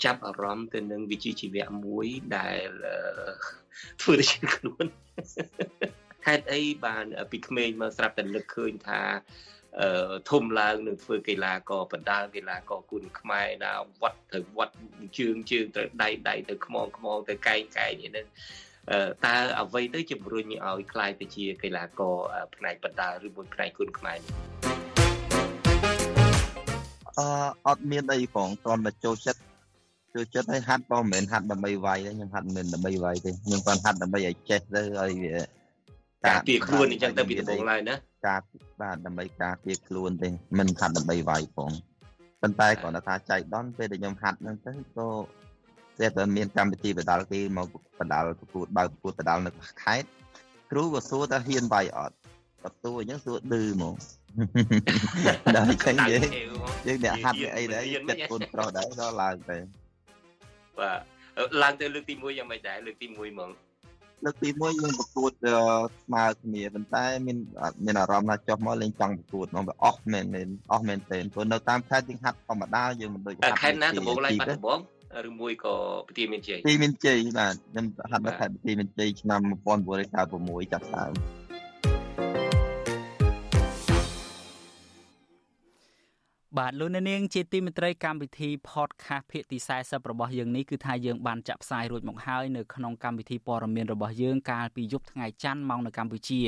[0.03, 2.67] ចាប់អារម្មណ៍ទៅនឹងវិជ្ជាជីវៈមួយដែល
[4.01, 4.85] ធ្វើជាខ្លួន
[6.27, 9.01] ហេតុអីបានពីក្មេងមកស្រាប់តែនឹកឃើញថា
[9.81, 14.75] អឺធំឡើងនឹងធ្វើកីឡាករបដាល់កីឡាករគុណខ្មែរណាវត្តទៅវត្ត
[15.19, 18.25] ជើងជើងទៅដៃដៃទៅខ្មងខ្មងទៅកែងកែងនេះ
[19.25, 22.15] តើអ្វីទៅជំរុញឲ្យខ្លាយទៅជាកីឡាករ
[22.55, 24.17] ផ្នែកបណ្ដាឬមួយផ្នែកគុណខ្មែរ
[27.19, 27.27] អឺ
[27.67, 29.41] អត់មានអីផងគ្រាន់តែចូលចិត្ត
[30.13, 35.33] ចូលចិត្តឲ្យហាត់ក៏មិនមែនហាត់ដើម្បីវាយទេខ្ញុំហាត់មិនមែនដើម្បីវាយទេខ្ញុំគាត់ហាត់ដើម្បីឲ្យចេះទៅឲ្យវា
[36.25, 37.95] ការពារខ្លួនអញ្ចឹងទៅពីដំបូងឡើយណា
[38.27, 38.41] ការ
[38.81, 41.71] បាទដើម្បីការពារខ្លួនទេមិនហាត់ដើម្បីវាយផង
[42.41, 45.07] ប៉ុន្តែគ្រាន់តែថាចៃដន្យពេលដែលខ្ញុំហាត់ហ្នឹងទៅក៏
[45.99, 47.67] តែតែមានកម្មវិធីបដាល់គេមក
[47.99, 49.51] បដាល់ប្រកួតបើកប្រកួតបដាល់នៅ
[49.83, 50.07] ខេត្ត
[50.71, 52.15] គ្រូក៏សួរថាហ៊ានបាយអត់
[52.63, 53.95] បន្ទូអញ្ចឹងសួរឌឺមក
[55.55, 56.23] ដល់អញ្ចឹងយើង
[56.87, 59.57] យើងអ្នកហាត់អីដែរចិត្តគុណប្រុសដែរក៏ឡើងទៅ
[60.79, 60.99] បាទ
[61.61, 63.51] ឡើងទៅលើកទី1យ៉ាងម៉េចដែរលើកទី1ហ្មង
[64.25, 65.31] លើកទី1យើងប្រកួត
[66.03, 67.37] ស្មើគ្នាប៉ុន្តែមាន
[67.85, 74.79] មានអារម្មណ៍ថាចុះមកលេងចង់ប្រកួតមកវាអស់មែនមែនអស់មែនទេព្រោះនៅតាមខេត្តយើងហាត់ធម្មតាយើងមិនដូចហាត់ខេត្តណាដំបងឡើងបាត់ដំបង
[75.29, 75.75] ឬមួយក៏
[76.07, 79.41] ប្រទីមានជ័យប្រទីមានជ័យបាទខ្ញុំហាត់នៅខេត្តប្រទីមានជ័យឆ្នាំ
[80.07, 81.42] 1996ចាប់ដើម
[86.59, 96.41] បាទលោកអ្នកនាងជាទីមេត្រីកម្មវិធី podcast ភាគទី40របស់យើងនេះគឺថាយើងបានចាក់ផ្សាយរួចមកហើយនៅក្នុងកម្មវិធីព័ត៌មានរបស់យើងកាលពីយប់ថ្ងៃច័ន្ទម៉ោងនៅកម្ពុជា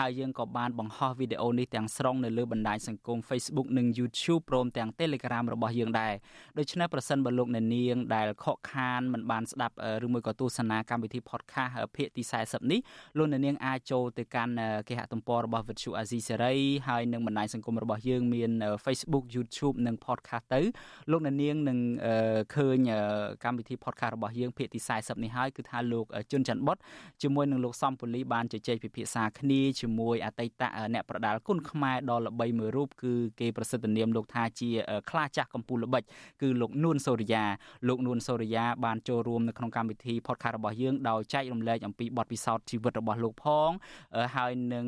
[0.00, 6.12] ហើយយើងក៏បានបង្ហោះវីដេអូនេះទាំងស្រុងនៅលើបណ្ដាញសង្គម Facebook និង YouTube ព្រមទាំង Telegram របស់យើងដែរ
[6.58, 9.74] ដូច្នេះប្រសិនបើលោកអ្នកនាងដែលខកខានមិនបានស្ដាប់
[10.06, 12.80] ឬមួយក៏ទស្សនាកម្មវិធី podcast ភាគទី40នេះ
[13.18, 14.54] លោកអ្នកនាងអាចចូលទៅកាន់
[14.88, 18.50] គេហទំព័ររបស់ Vuthu Azizi Serai ហើយនឹងបណ្ដាញសង្គមរបស់យើងមាន
[18.86, 20.60] Facebook YouTube YouTube និង Podcast ទៅ
[21.10, 21.78] លោកអ្នកនាងនឹង
[22.54, 22.78] ឃើញ
[23.44, 26.76] កម្មវិធី Podcast របស់យើងភាគទី40នេះហើយគឺថាលោកជុនច័ន្ទបុត
[27.22, 30.62] ជាមួយនឹងលោកសំពូលីបានជជែកពិភាក្សាគ្នាជាមួយអតីត
[30.94, 34.70] អ្នកប្រដាល់គុណខ្មែរដ៏ល្បីមួយរូបគឺគេប្រសិទ្ធនាមលោកថាជា
[35.10, 36.02] ខ្លាចាស់កម្ពុជាល្បិច
[36.42, 37.44] គឺលោកនួនសូរិយា
[37.88, 43.70] លោកនួនសូរិយាបានចូលរួមនៅក្នុងកម្មវិធី podcast របស់យើងដោយចែករំលែកអំពីបទពិសោធន៍ជីវិតរបស់លោកផង
[44.36, 44.86] ហើយនឹង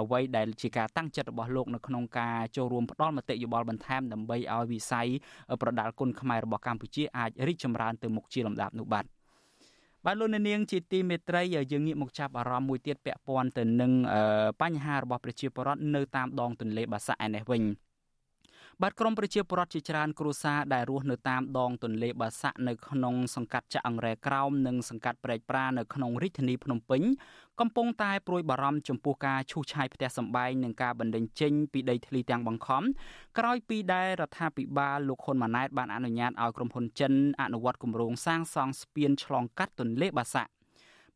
[0.00, 5.08] អ្វីដែលជាការតាំងចិត្តរបស់លោកនៅក្នុងការចូលរួមផ្ដល់មតិយោបល់បន្ថែមដើម្បីឲ្យវិស័យ
[5.62, 9.04] ប្រដាល់គុណខ្មែររបស់កម្ពុជាអាចរីកចម្រើនទៅមុខជាលំដាប់នោះបាទ
[10.04, 13.92] បាទលោកនាងជាទីមេត្រីយើងងាកមកចាប់អារម្មណ៍មួយទៀតពាក់ព័ន្ធទៅនឹង
[14.62, 17.62] បញ្ហារបស់ប្រជាពលរដ្ឋនៅតាមដងទន្លេបាសាក់ឯនេះវិញ
[18.82, 27.02] បាទក្រមប្រជាពលរដ្ឋជាច្រើនគ្រួសារដែលរស់នៅតាមដងទន្លេបាសាក់នៅក្នុងសង្កាត់ចាក់អង្រែក្រោមនិងសង្កាត់ព្រែកប្រានៅក្នុងរាជធានីភ្នំពេញ
[27.60, 32.82] កំពុងតែព្រួយបារម្ភចំពោះការឈូសឆាយផ្ទះសម្បែងនិងការបណ្តេញចេញពីដីធ្លីទាំងបង្ខំ
[33.38, 37.12] ក្រោយពីដែលរដ្ឋាភិបាលលោកហ៊ុនម៉ាណែតបានអនុញ្ញាតឲ្យក្រុមហ៊ុនចិន
[37.42, 40.50] អនុវត្តគម្រោងសាងសង់ស្ពានឆ្លងកាត់ទន្លេបាសាក់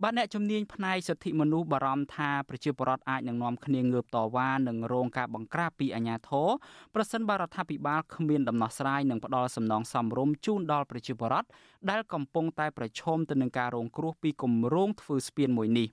[0.04, 6.48] បាទអ្នកជំនាញផ្នែកសិទ្ធិមនុស្សបារម្ភថាប្រជាពលរដ្ឋអាចនឹងនាំគ្នាងើបតវ៉ានិងរងការបង្ក្រាបពីអាជ្ញាធរ
[6.94, 11.48] ប្រសិនបើរដ្ឋាភិបាលគ្មានដំណោះស្រាយនិងផ្ដល់សំណងសមរម្យជូនដល់ប្រជាពលរដ្ឋ
[11.90, 15.88] ដែលកំពុងតែប្រឈមទៅនឹងការរងគ្រោះពីគម្រោងធ្វើស្ពានមួយនេះ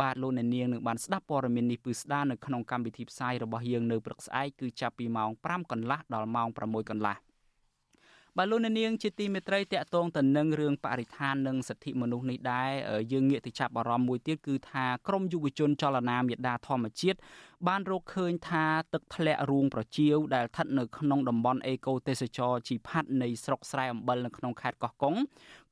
[0.00, 7.16] បាទលោកអ្នកនាងនឹងបានស្ដាប់ព័ត៌មាននេះពឺស្ដារនៅក្នុងកម្មវិធីផ្សាយរបស់យើងនៅព្រឹកស្អែកគឺចាប់ពីម៉ោង5កន្លះដល់ម៉ោង6កន្លះ
[8.38, 12.70] បាទលោកនាងជាទីមេត្រីតកតងទៅនឹងរឿងបរិស្ថាននិងសិទ្ធិមនុស្សនេះដែរ
[13.12, 17.18] យើងងាកទៅចាប់អារម្មណ៍មួយទៀតគឺថាក្រមយុវជនចលនាមេដាធម្មជាតិ
[17.68, 25.14] បានរកឃើញថាទឹកធ្លាក់រូងប្រជៀវដែលស្ថិតនៅក្នុងតំបន់អេកូទេសចរជីផាត់នៃស្រុកស្រែអំបិលនៅក្នុងខេត្តកោះកុង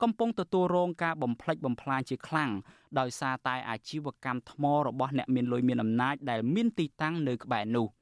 [0.02, 2.50] កំពុងទទួលរងការបំផ្លិចបំផ្លាញជាខ្លាំង
[2.98, 7.88] ដោយសារតែអាជីវកម្មថ្មរបស់អ្នកមានលុយមានអំណាចដែលមានទីតាំងនៅក្បែរនោះ។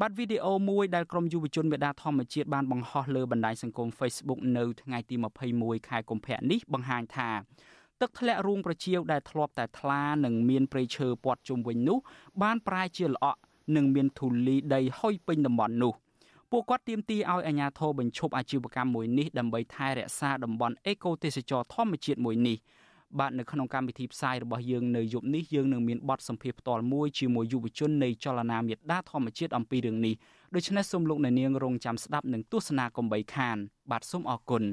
[0.00, 5.16] បាត់វីដេអូមួយដែលក្រុមយុវជនមេដាធម្មជាតិបានបង្ហោះលើបណ្ដាញសង្គម Facebook នៅថ្ងៃទី
[5.52, 7.30] 21ខែកុម្ភៈនេះបង្ហាញថា
[8.00, 11.98] ទឹកធ្លាក់រូងប្រជៀវដែលធ្លាប់តែថ្លានិងមានព្រៃឈើព័ទ្ធជុំវិញនោះ
[12.42, 13.40] បានប្រែជាល្អក់
[13.76, 15.92] និងមានធូលីដីហុយពេញតំបន់នោះ
[16.50, 22.56] ពួកគាត់ទាមទារឲ្យអាជ្ញាធរបញ្ឈប់អាជីវកម្មមួយនេះដើម្បីថែរក្សាតំបន់អេកូទេសចរធម្មជាតិមួយនេះ
[23.18, 30.14] បាទនៅក្នុងកម្មវិធីផ្សាយរបស់យើងនៅយប់នេះយើងនឹងមានបទសម្ភាសន៍ផ្ទាល់មួយជាមួយយុវជននៃចលនាមេដាធម្មជាតិអំពីរឿងនេះ
[30.54, 33.56] ដូច្នេះសូមលោកអ្នកនាងរងចាំស្ដាប់និងទស្សនាកំបីខាន
[33.90, 34.64] បាទសូមអរគុណ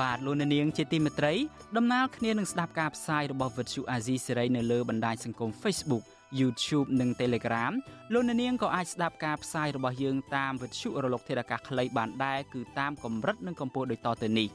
[0.00, 1.34] បាទលោកអ្នកនាងជាទីមេត្រី
[1.76, 6.04] ដំណើរគ្នានឹងស្ដាប់ការផ្សាយរបស់វិទ្យុអាស៊ីសេរីនៅលើបណ្ដាញសង្គម Facebook
[6.38, 7.72] YouTube និង Telegram
[8.12, 14.48] លោកអ្នកនាងក៏អាចស្ដាប់ការផ្សាយរបស់យើងតាមវិទ្យុរលកធាតុអាកាសខ្លីបានដែរគឺតាមកម្រិតនិងកម្ពស់ដូចតទៅនេះ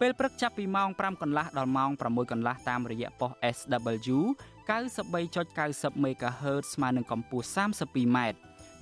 [0.00, 4.18] ពេលព្រឹកចាប់ពីម៉ោង5កន្លះដល់ម៉ោង6កន្លះតាមរយៈប៉ុស SW
[4.68, 8.18] 93.90 MHz ស្មើនឹងកម្ពស់ 32m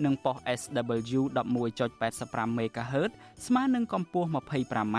[0.04, 3.10] និងប៉ុស SW 11.85 MHz
[3.46, 4.98] ស្មើនឹងកម្ពស់ 25m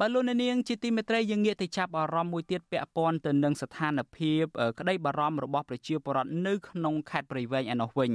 [0.00, 4.44] បាទលោកនាងជាទីមេត្រីយើងងាកទៅចាប់អារម្មណ៍មួយទៀតពាក់ព័ន្ធទៅនឹងស្ថានភាព
[4.78, 8.12] ក្តីបារម្ភរបស់ប្រជាពលរដ្ឋនៅក្នុងខេត្តព្រៃវែងឯណោះវិញ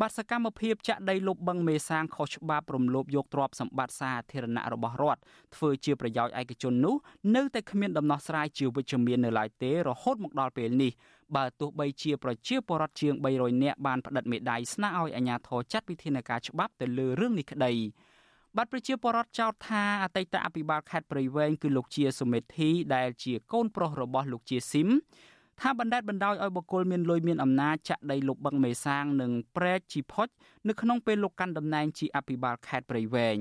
[0.00, 5.20] បាទសកម្មភាពចាក់ដីលុបបឹងមេសាងខុសច្បាប់រំលោភយកទ្រព្យសម្បត្តិសាធារណៈរបស់រដ្ឋ
[5.54, 6.94] ធ្វើជាប្រយោជន៍ឯកជននោះ
[7.36, 10.92] នៅតែគ្មានដំណោះស្រាយជាវិជ្ជមាននៅឡើយទេរហូតមកដល់ពេលនេះ
[11.36, 17.72] បើទោះបីជាប្រជាពលរដ្ឋជាង300នាក់បានផ្តិតមេដាយស្នើឲ្យអាជ្ញាធរចាត់វិធានការច្បាប់ទៅលើរឿងនេះក្តី
[18.58, 24.88] បាទប្រជាពលរដ្ឋចោទថាអតីតអភិបាលខេត្តព្រៃវែងគឺលោកជាសុមេធីដែលជាកូនប្រុសរបស់លោកជាស៊ីម
[25.60, 30.28] ថាបណ្ដេតបណ្ដោយឲ្យបុគ្គលមានលុយមានអំណាចចាក់ដីលុបបឹងមេសាងនិងប្រែកជីផុច
[30.68, 33.36] នៅក្នុងពេលលោកកាន់តំណែងជាអភិបាលខេត្តព្រៃវែង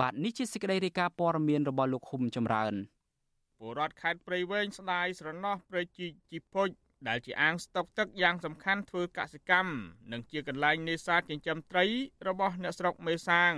[0.00, 2.74] បាទនេះជាសេចក្តីរាយការណ៍ព័ត៌មានរបស់លោកហ៊ុំចម្រើន
[3.58, 6.68] ពលរដ្ឋខេត្តព្រៃវែងស្ដាយស្រណោះព្រៃជីជីផុច
[7.08, 9.72] ដែលជាអាងស្តុកទឹកយ៉ាងសំខាន់ធ្វើកសិកម្ម
[10.12, 11.86] និងជាកន្លែងនេសាទចិញ្ចឹមត្រី
[12.28, 13.54] របស់អ្នកស្រុកមេសាង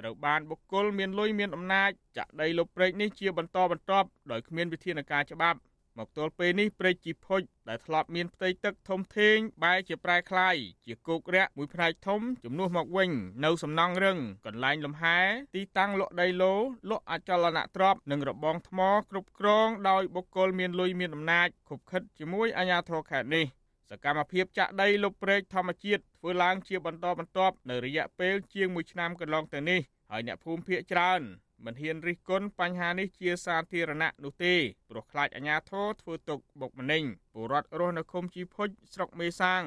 [0.00, 5.58] ត្រូវបានបុគ្គលមានលុយមានអំណាចចាក់ដីលុបព្រែកនេះជាបន្តបន្ទាប់ដោយគ្មានវិធានការច្បាប់
[5.98, 13.10] មកទល់ពេលនេះព្រែកជីភុជដែលធ្លាប់មានផ្ទៃទឹកធំធេងបែរជាប្រែក្លាយជាគោករៈមួយផ្នែកធំចំនួនមកវិញ
[13.44, 15.18] នៅសំណង់រឹងកន្លែងលំហែ
[15.54, 16.54] ទីតាំងលក់ដីឡូ
[16.90, 23.46] លក់អចលនទ្រព្យនិងរបងថ្មគ្រប់គ្រងដោយបុគ្គលមានលុយមានអំណាចខុបខិតជាមួយអាជ្ញាធរខេត្តនេះ។
[23.94, 31.20] សកម្មភាពចាក់ដីលុបព្រែកធម្មជាតិធ្វើឡើងជាបន្តបន្ទាប់នៅរយៈពេលជាង1ឆ្នាំកន្លងទៅនេះហើយអ្នកភូមិភាគច្រើន
[31.64, 34.54] មិនហ៊ានរិះគន់បញ្ហានេះជាសាធារណៈនោះទេ
[34.90, 37.02] ព្រោះខ្លាចអាជ្ញាធរធ្វើទុកបុកម្នេញ
[37.32, 39.62] ពលរដ្ឋរស់នៅឃុំជីភុចស្រុកមេសាង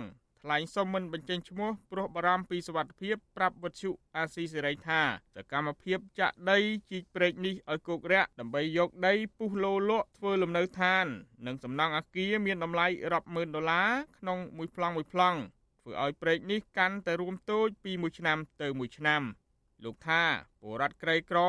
[0.47, 5.01] ថ្លែងសុំមិនបញ្ចេញឈ្មោះព្រោះបារម្ភពីសុវត្ថិភាពប្រាប់វិទ្យុអាស៊ីសេរីថា
[5.35, 11.05] សកម្មភាពចាក់ដីជីកព្រែកនេះឲ្យគោករាក់ដើម្បីយកដីពុះលោលក់ធ្វើលំនៅឋាន
[11.47, 15.39] និងសំណង់អគារមានតម្លៃរាប់ម៉ឺនដុល្លារក្នុងមួយប្លង់មួយប្លង់
[15.81, 19.21] ធ្វើឲ្យព្រែកនេះកាន់តែរួមតូចពីមួយឆ្នាំទៅមួយឆ្នាំ។
[19.83, 20.23] លោកថា
[20.61, 21.39] ពលរដ្ឋក្រីក្រ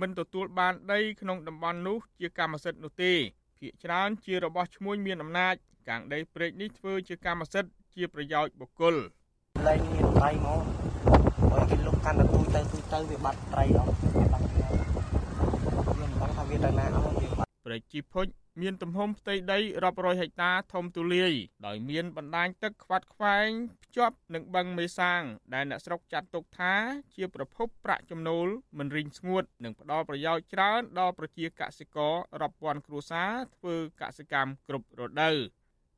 [0.00, 3.12] មិនទទួលបានដីក្នុងតំបន់នោះជាកម្មសិទ្ធិនោះទេ
[3.60, 5.54] ភាគច្រើនជារបស់ឈ្មួញមានអំណាច
[5.88, 8.94] កាងដីព្រែកនេះធ្វើជាកម្មសិទ្ធិ ជាប្រយោជន៍បុគ្គល
[9.66, 10.62] លែងមានត្រីមក
[11.50, 13.92] ហើយគេលុបកាន់តែទូទៅទូទៅវាបាត់ត្រីអស់
[14.32, 14.72] បាត់ខ្ញុំ
[15.98, 18.26] វាមិនដឹងថាវាទៅណាអស់វាបាត់ព្រែកជីភុច
[18.62, 21.32] មានទំហំផ្ទៃដីរាប់រយហិកតាធំទូលាយ
[21.66, 23.48] ដោយមានបណ្ដាញទឹកខ្វាត់ខ្វែង
[23.84, 25.22] ភ្ជាប់នឹងបឹងមេសាង
[25.54, 26.74] ដែលអ្នកស្រុកចាត់ទុកថា
[27.16, 28.46] ជាប្រភពប្រាក់ចំណូល
[28.78, 35.36] មិនរីងស្ងួតនិងផ្ដល់ប្រយោជន៍ច្រើនដល់ប្រជាកសិកររាប់ពាន់គ្រួសារធ្វើកសិកម្មគ្រប់រដូវ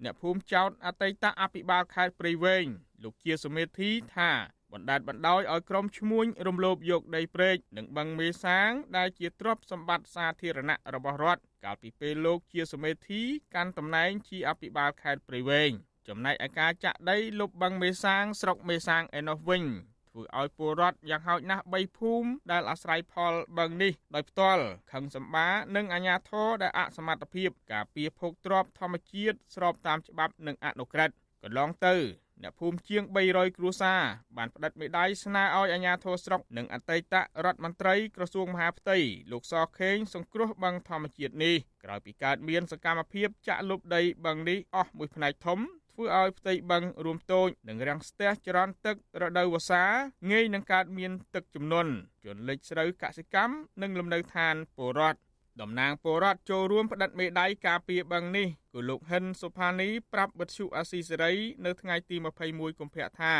[0.05, 2.67] អ្នកភូមិចោតអតីតអភិបាលខេត្តព្រៃវែង
[3.03, 4.33] លោកជាសុមេធីថា
[4.73, 13.23] បណ្ដាលបណ្ដោយឲ្យក្រុមឈ្មួញរំលោភយកដីព្រែកនិងបឹងមេសាង ដែលជាទ្រព្យសម្បត្តិសាធារណៈរបស់រដ្ឋកាលពីពេលលោកជាសមេធី
[13.55, 15.71] កាន់តំណែងជាអភិបាលខេត្តព្រៃវែង
[16.09, 19.65] ចំណែកឯការចាក់ដីលុបបឹងមេសាងស្រុកមេសាងឯណោះវិញ
[20.13, 31.97] ធ្វើឲ្យពលរដ្ឋយ៉ាងហោចណាស់3ភូមិដែលអាស្រ័យផលបឹងនេះដោយផ្ទាល់ខឹងសម្បានិងអាជ្ញាធរដែលអសមត្ថភាពការពារភោគទ្រព្យធម្មជាតិស្របតាមច្បាប់និងអនុក្រឹត្យកន្លងទៅ
[32.43, 34.01] អ្នកភូមិជាង300គ្រួសារ
[34.37, 38.99] បានផ្តិតមេដាយស្នើឲ្យអាជ្ញាធរស្រុកនិងអតីតរដ្ឋមន្ត្រីក្រសួងមហាផ្ទៃ
[39.33, 45.61] លោកសខេងសង្គ្រោះបឹងធម្មជាតិនេះក្រោយពីកើតមានសកម្មភាពចាក់លុបដីបឹងនេះអស់មួយផ្នែកធំ
[46.01, 49.85] ធ្វើឲ្យផ្ទៃបឹងរួមតូចនិងរាំងស្ទះចរន្តទឹករដូវវស្សា
[50.31, 51.93] ងាយនឹងកើតមានទឹកជំនន់
[52.25, 55.19] ជន់លិចស្រូវកសិកម្មនិងលំនៅឋានពលរដ្ឋ
[55.61, 61.33] តំណាងពលរដ្ឋចូលរួមផ្តិតមេដាយការពារបឹងនេះគឺលោកហិនសុផានីប្រាប់បទសុអាស៊ីសេរី
[61.65, 62.17] នៅថ្ងៃទី
[62.49, 63.35] 21កុម្ភៈថា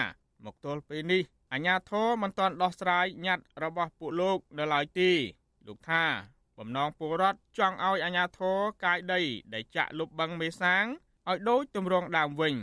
[0.45, 5.11] មកទល់ពេលនេះអាជ្ញាធរមិនទាន់ដោះស្រាយញត្តិរបស់ពួកលោកនៅឡើយទេ
[5.67, 6.05] លោកថា
[6.59, 9.21] បំណងពលរដ្ឋចង់ឲ្យអាជ្ញាធរកាយដី
[9.55, 10.85] ដែលចាក់លុបបឹងមេសាង
[11.29, 12.55] ឲ្យដូចទម្រង់ដើមវិញ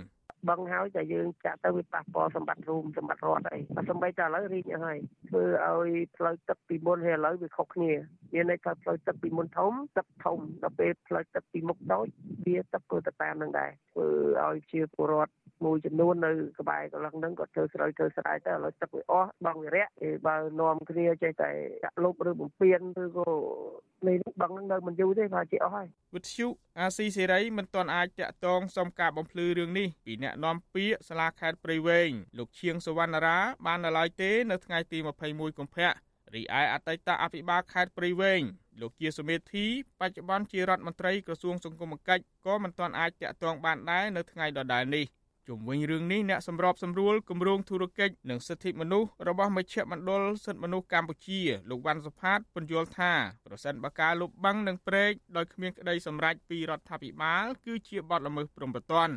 [0.50, 4.98] បឹងហើយតែយើងចាក់ទៅវាប៉ះពាល់សម្បត្តិរួមសម្បត្តិរដ្ឋអីបើសំបីតែឥឡូវរីកហើយ
[5.30, 7.92] ធ្វើឲ្យផ្លូវទឹកពីមុនហើយឥឡូវវាខុសគ្នា
[8.34, 12.08] មានន័យថាផ្លូវទឹកពីមុនធំទឹកធំដល់ពេលផ្លូវទឹកពីមុខតូច
[12.46, 14.08] វាទឹកក៏ទៅតាមនឹងដែរធ្វើ
[14.48, 15.34] ឲ្យជាពលរដ្ឋ
[15.66, 21.52] មួយចំនួននៅក្បែរកន្លងហ្នឹងគាត់ធ្វើស្រូវធ្វើស្រែទៅឥឡូវទឹកវាអស់បង់វិរៈឯបើនាំគ្នាចេះតែ
[21.84, 23.30] ចាក់លុបឬបំពេញឬក៏
[24.08, 26.48] លេងបង់ហ្នឹងនៅមិនយូរទេថាជាអស់ហើយវិទ្យុ
[26.80, 34.98] អាស៊ីសេរីមិនទាន់អាចតាក់ទងសុំការបំភ្លឺរឿងនេះពីអ្នកនាំពាក្យសាលាខេត្តព្រៃវែងលោកឈៀងសវណ្ណារា បាននៅឡើយទេនៅថ្ងៃទី
[35.30, 35.90] 21កុម្ភៈ
[36.36, 38.42] រីឯអតីតអភិបាលខេត្តព្រៃវែង
[38.82, 39.66] លោកជាសមេធី
[40.00, 45.06] បច្ចុប្បន្នជារដ្ឋមន្ត្រីក្រសួងសង្គមគិច្ចក៏មិនទាន់អាចតាក់ទងបានដែរនៅថ្ងៃដដែលនេះ
[45.48, 53.14] ជុំវិញរឿងនេះអ្នកសម្របសម្រួលគម្រោងធុរកិច្ចនិងសិទ្ធិមនុស្សរបស់មជ្ឈមណ្ឌលសិទ្ធិមនុស្សកម្ពុជាលោកវ៉ាន់សុផាតពន្យល់ថា
[53.46, 59.10] ប្រសិនបើការលុបបាំងនិងព្រែកដោយគ្មានក្តីសម្រេចពីរដ្ឋាភិបាលគឺជាបទល្មើសព្រំប្រទាន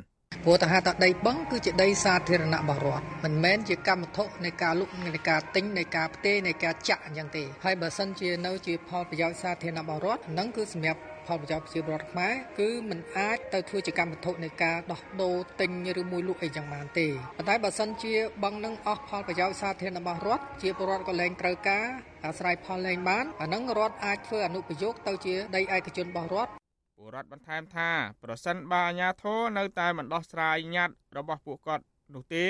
[0.45, 17.07] ព្រោះតែហៅថាដីបឹងគឺជាដីសាធារណៈរបស់រដ្ឋមិនមែនជាកម្មវត្ថុនៃការលុបនៃការទិញនៃការផ្ទេរនៃការចាក់អញ្ចឹងទេហើយបើសិនជានៅជាផលប្រយោជន៍សាធារណៈរបស់រដ្ឋហ្នឹងគឺសម្រាប់ ផលប្រយោជន៍ប្រជាពលរដ្ឋខ្មែរគឺมันអាចទៅធ្វើជាកម្មវត្ថុនៃការដោះដូរទិញឬមួយលក់អីចឹងបានទេ
[17.37, 21.87] ប៉ុន្តែបើសិនជាបឹងនឹងអស់ផលប្រយោជន៍សាធារណៈរបស់រដ្ឋជាពលរដ្ឋក៏លែងត្រូវការ
[22.27, 26.53] អាស្រ័យផលលែងបានអានឹងរដ្ឋអាចធ្វើអនុប្រយោគទៅជាដីឯកជនរបស់រដ្ឋ
[26.97, 27.91] ពលរដ្ឋបន្ថែមថា
[28.25, 32.47] ប្រសិនបើអាជ្ញាធរនៅតែមិនដោះស្រាយញត្តិរបស់ពួកគាត់នោះទេ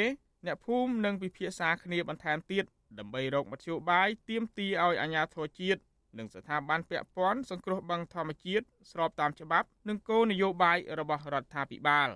[0.46, 2.64] អ្នកភូមិនឹងពិភាក្សាគ្នាបន្ថែមទៀត
[2.98, 5.80] ដើម្បីរកមធ្យោបាយទាមទារឲ្យអាជ្ញាធរជាតិ
[6.18, 12.08] និងស្ថាប័នពាក់ព័ន្ធសង្គ្រោះបឹងធម្មជាតិស្របតាមច្បាប់ និងគោលនយោបាយរបស់រដ្ឋាភិបាល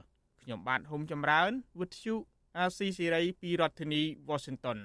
[0.43, 2.15] ខ្ញុំបាទហុំចម្រើនវិទ្យុ
[2.59, 4.79] អាស៊ីសេរីពីរដ្ឋធានី Washington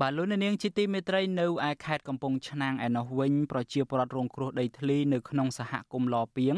[0.00, 6.56] បាទលោកនាងជាទីមេត្រីនៅឯខេត្តកំពង់ឆ្នាំងឯណោះវិញប្រជាពលរដ្ឋរងគ្រោះដីធ្លីនៅក្នុងសហគមន៍លពីង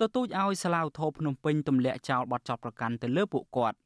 [0.00, 3.76] ទទូចឲ្យសាឡាវធោភ្នំពេញទម្លាក់ចោលបទចោទប្រកាន់ទៅលើពួកគាត់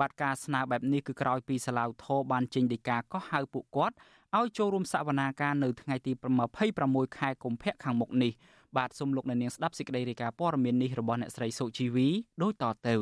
[0.00, 3.96] បាទការស្នើបែបនេះគឺក្រោយពីសាឡាវធោបានចេញដីកាកោះហៅពួកគាត់
[4.34, 6.12] ឲ្យចូលរួមសវនាការនៅថ្ងៃទី
[6.64, 8.32] 26ខែកុម្ភៈខាងមុខនេះ
[8.76, 12.08] បាទសូមលោកអ្នកនាងស្ដាប់សេចក្តីរាយការណ៍ព័ត៌មាននេះរបស់អ្នកស្រីសុជីវី
[12.42, 12.96] ដូចតទៅ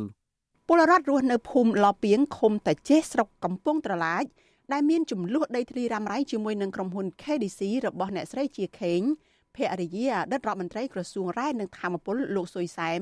[0.69, 4.25] ពលរដ្ឋរស់នៅភូមិឡពីងឃុំតាចេះស្រុកកំពង់ត្រឡាច
[4.73, 9.01] ដែលមានចំនួនដីធ្លីរ៉ាំរ៉ៃជាមួយនឹងក្រុមហ៊ុន KDC របស់អ្នកស្រីជាខេង
[9.57, 13.01] ភរិយាអតីតរដ្ឋមន្ត្រីក្រសួងរ៉ែនិងធម្មពលលោកសុយសែម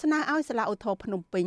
[0.00, 1.46] ស្នើឲ្យសាលាឧទ្ធរភ្នំពេញ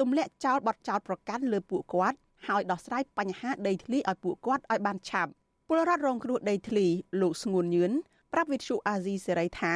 [0.00, 5.30] ទម្លាក់ចោលបទចោទប្រកាន់លើពួកគាត់ហើយដោះស្រាយបញ្ហាដីធ្លីឲ្យពួកគាត់ឲ្យបានឆាប់
[5.70, 6.86] ពលរដ្ឋរងគ្រោះដីធ្លី
[7.20, 7.92] លោកស្ងួនញឿន
[8.32, 9.74] ប្រាប់វិទ្យុអាស៊ីសេរីថា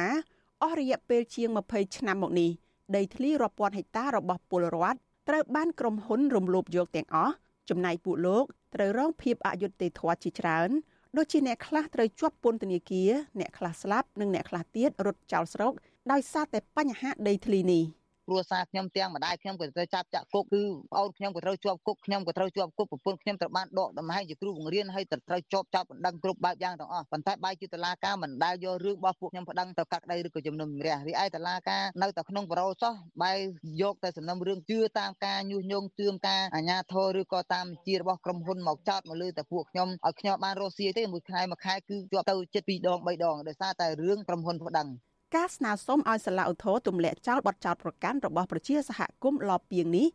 [0.63, 2.49] អស់រយៈពេលជាង20ឆ្នាំមកនេះ
[2.95, 4.97] ដីធ្លីរាប់ពាន់ហិកតារបស់ពលរដ្ឋ
[5.29, 7.33] ត្រូវបានក្រុមហ៊ុនរំលោភយកទាំងអស់
[7.69, 10.69] ចំណែកពួកលោកត្រូវរងភាពអយុត្តិធម៌ជាច្រើន
[11.17, 15.73] ដូចជាអ្នកខ្លះត្រូវជាប់ពន្ធនាគារអ្នកខ្លះស្លាប់និងអ្នកខ្លះទៀតរត់ចោលស្រុក
[16.11, 17.83] ដោយសារតែបញ្ហាដីធ្លីនេះ។
[18.31, 33.37] គ្រួសារខ្ញុំទាំងម្ដាយខ្ញុំក៏ត្រូវចាប់ចាក់គុកគឺប្អូនខ្ញុំក៏ត្រូវជាប់គុកខ្ញុំក៏ត្រូវជាប់គុកប្រពន្ធខ្ញុំត្រូវបានដកដំហែងជាគ្រូបង្រៀនហើយត្រូវជាប់ចាប់បណ្ដឹងគ្រប់បែបយ៉ាងទាំងអស់ប៉ុន្តែបែរជាតឡាការមិនដែលយករឿងរបស់ពួកខ្ញុំប្តឹងទៅកាត់ក្តីឬក៏ជំនុំជម្រះរីឯតឡាការនៅតែក្នុងបរោសោះបែរ
[33.81, 44.89] យកតែសំណុំរឿងជឿតាមការញុះញង់ទឿមការអាញាធរឬក៏តាមជារបស់ក្រុមហ៊ុនមកចោតមកលើតែពួកខ្ញុំឲ្យខ្ញុំបានរស់ស៊ីទេមួយខែមួយខែគឺជាប់ទៅជិត2ដង3ដងដោយសារតែរឿងក្រុមហ៊ុនប្តឹង
[45.35, 50.07] ការស្នើសុំឲ្យសាលាឧទ្ធរទម្លាក់ចោលបទចោទប្រកាន់របស់ប្រជាសហគមន៍លពីងនេះ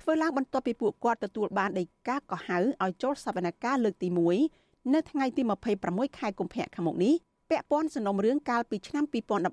[0.00, 4.08] ធ្វើឡើងបន្ទាប់ពីពួកគាត់ទទួលបានដីកាកោះហៅឲ្យចូលសវនកម្មលើកទី
[4.50, 5.42] 1នៅថ្ងៃទី
[5.80, 7.14] 26ខែកុម្ភៈខាងមុខនេះ
[7.50, 9.04] ពាក់ព័ន្ធសំណុំរឿងកាលពីឆ្នាំ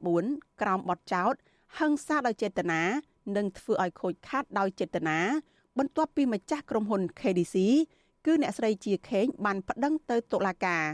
[0.08, 1.34] 2014ក្រោមបទចោទ
[1.80, 2.82] ហិង្សាដោយចេតនា
[3.36, 5.20] និងធ្វើឲ្យខូចខាតដោយចេតនា
[5.78, 7.56] បន្ទាប់ពីម្ចាស់ក្រុមហ៊ុន KDC
[8.26, 10.86] គឺអ្នកស្រីជាខេងបានប្តឹងទៅតុលាការ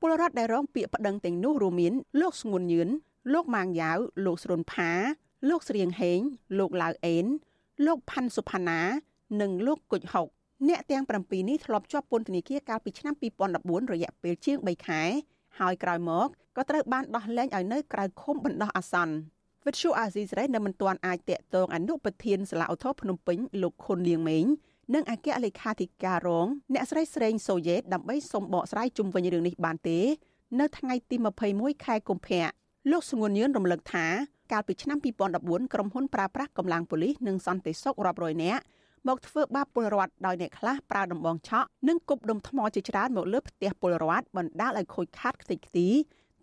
[0.00, 2.88] ពលរដ្ឋដែលរងពាក្យប្តឹងទាំងនោះរួមមានលោកស្ងួនញឿន
[3.32, 4.90] លោកម៉ាងយ៉ាវលោកស្រុនផា
[5.48, 6.20] លោកស្រៀងហេង
[6.58, 7.26] លោកឡាវអេន
[7.86, 8.80] លោកផាន់សុផាណា
[9.40, 10.26] និងលោកគុជហុក
[10.68, 13.14] អ្នកទាំង7នេះធ្លាប់ជាប់ពន្ធនាគារកាលពីឆ្នាំ
[13.54, 15.02] 2014រយៈពេលជាង3ខែ
[15.58, 19.14] ហើយក្រោយមកក៏ត្រូវបានដោះលែងឲ្យនៅក្រៅឃុំបណ្ដោះអាសន្ន
[19.66, 24.44] វិទ្យុអាស៊ីសេរីនៅមិនទាន់អាចតាក់ទងអនុប្រធានសាលាឧទ្ធរភ្នំពេញលោកខុនលៀងមេង
[24.94, 29.98] និងអគ្គលេខាធិការរង អ្នកស្រីស្រេងសូយេតដើម្បីសុំបកស្រាយជុំវិញរឿងនេះបានទេ
[30.60, 31.16] នៅថ្ងៃទី
[31.50, 32.44] 21ខែកុម្ភៈ
[32.90, 34.06] លោកស្ងួនញឿនរំលឹកថា
[34.52, 34.98] កាលពីឆ្នាំ
[35.34, 38.62] 2014ក្រុមហ៊ុនប្រើប្រាស់កម្លាំងប៉ូលីសនិងសន្តិសុខរាប់រយនាក់
[39.08, 45.88] មកធ្វើបាបពលរដ្ឋដោយអ្នកខ្លះប្រើដំបងឆក់និងគប់ដុំថ្មជាច្រើនមកលើផ្ទះពលរដ្ឋបណ្ដាលឲ្យខូចខាតខ្ទេចខ្ទី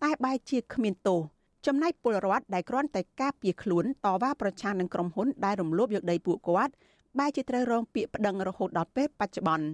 [0.03, 1.21] តែបែរជាគ្មានទោស
[1.67, 6.73] ចំណែកពលរដ្ឋដែលគ្រាន់តែការពារខ្លួនតវ៉ាប្រឆាំងនឹងក្រុមហ៊ុនដែលរំលោភយកដីពួកគាត់
[7.19, 9.65] បែរជាត្រូវរងពាក្យប្តឹងរហូតដល់ពេលបច្ចុប្បន្ន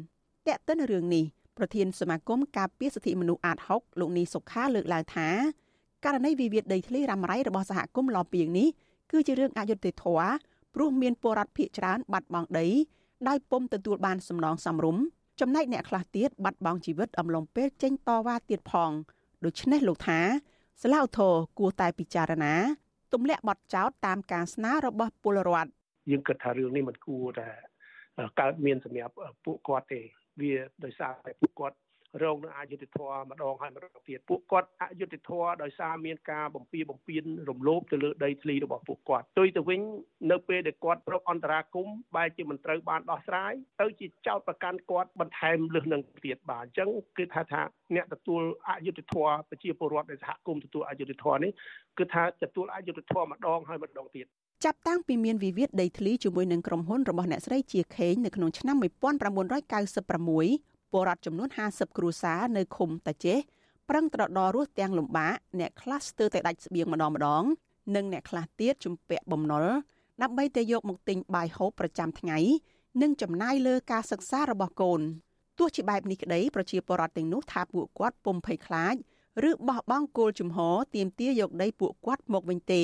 [0.48, 1.24] តើតើរឿងនេះ
[1.58, 5.30] ប្រធានសមាគមការពារសិទ្ធិមនុស្សអាត6លោកនីសុខាលើកឡើងថា
[6.06, 8.68] ករណីវិវាទដីធ្លីរ៉ាំរ៉ៃរបស់សហគមន៍លពីងនេះ
[9.12, 10.30] គឺជារឿងអយុត្តិធម៌
[10.76, 12.68] ព្រោះមានពលរដ្ឋភៀសច្រើនបាត់បង់ដី
[13.28, 15.04] ដោយពុំទទួលបានសំណងសមរម្យ
[15.40, 18.92] ចំណែកអ្នកខ្លះទៀតបាត់បង់ជីវិតអំឡុងពេលចេញតវ៉ាទៀតផង
[19.46, 20.20] ដូច្នេះលោកថា
[20.84, 22.54] ស្លាវធរគួរតែពិចារណា
[23.14, 25.70] ទម្លាក់បទចោទតាមការស្នើរបស់ពលរដ្ឋ
[26.12, 27.50] យើងគិតថារឿងនេះមិនគួរតែ
[28.40, 29.14] កើតមានសម្រាប់
[29.46, 30.02] ពួកគាត់ទេ
[30.42, 31.78] វាដោយសារតែពួកគាត់
[32.24, 39.82] រងនឹងអយុត្តិធម៌ម្ដងហើយម្ដងទៀតពួកគាត់អយុត្តិធម៌ដោយសារមានការបំពៀបំពៀនរំលោភទៅលើដីធ្លីរបស់ពួកគាត់ទុយទៅវិញ
[40.32, 47.62] នៅពេលដែលគាត់រកអន្តរាគមបែរជាមិនត្រូវបានដោះស្រាយទៅជាចោតប្រកាន់គាត់បន្ថែមលើសនឹងទៀតបាទអញ្ចឹងគឺថាថា
[47.96, 51.52] អ្នកទទួលអយុត្តិធម៌ប្រជាពលរដ្ឋនៃសហគមន៍ទទួលអយុត្តិធម៌នេះ
[51.98, 54.28] គឺថាទទួលអយុត្តិធម៌ម្ដងហើយម្ដងទៀត
[54.66, 63.38] ចាប់តាំងពីមានវិវាទដីធ្លីជាមួយនឹងក្រុមហ៊ុនរបស់អ្នកស្រីជាខេងនៅក្នុងឆ្នាំ1996 ពលរដ្ឋចំនួន50គ្រួសារនៅឃុំតាចេះ
[63.90, 67.44] ប្រឹងត្រដររស់ទាំងលំបាកអ្នកខ្លះស្ទើរតែដាច់ស្បៀងម្ដងម្ដង
[67.96, 69.66] និងអ្នកខ្លះទៀតជំពាក់បំណុល
[70.22, 72.38] ដើម្បីតែយកមកទិញបាយហូបប្រចាំថ្ងៃ
[73.02, 75.02] និងចំណាយលើការសិក្សារបស់កូន
[75.60, 78.96] ទោះជាបែបនេះក្តីប្រជាពលរដ្ឋទាំងនោះថាពួកគាត់ពុំភ័យខ្លាច
[79.50, 82.84] ឬបោះបង់គោលជំហរទាមទារយកដីពួកគាត់មកវិញទេ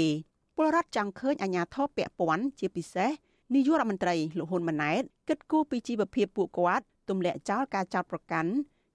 [0.56, 3.12] ពលរដ្ឋចង់ឃើញអាជ្ញាធរពាក់ព័ន្ធជាពិសេស
[3.54, 8.52] នាយករដ្ឋមន្ត្រីលោកហ៊ុនម៉ាណែតគិតគូរពីជីវភាពពួកគាត់ ទម្លាក់ចោលការចោតប្រកាន់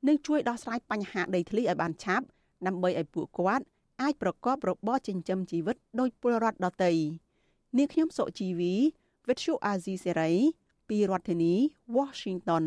[0.06, 2.26] និងជួយដោះស្រាយបញ្ហាដីធ្លីឲ្យបានឆាប់
[2.66, 3.64] ដើម្បីឲ្យពួកគាត់
[4.02, 6.92] អាចប្រកបរបរចិញ្ចឹមជីវិតដោយពលរដ្ឋដទៃ
[7.76, 8.74] នាងខ្ញុំសុជីវី
[9.26, 10.34] Virtual Azizi Serai
[10.88, 11.54] ពីរដ្ឋធានី
[11.96, 12.64] Washington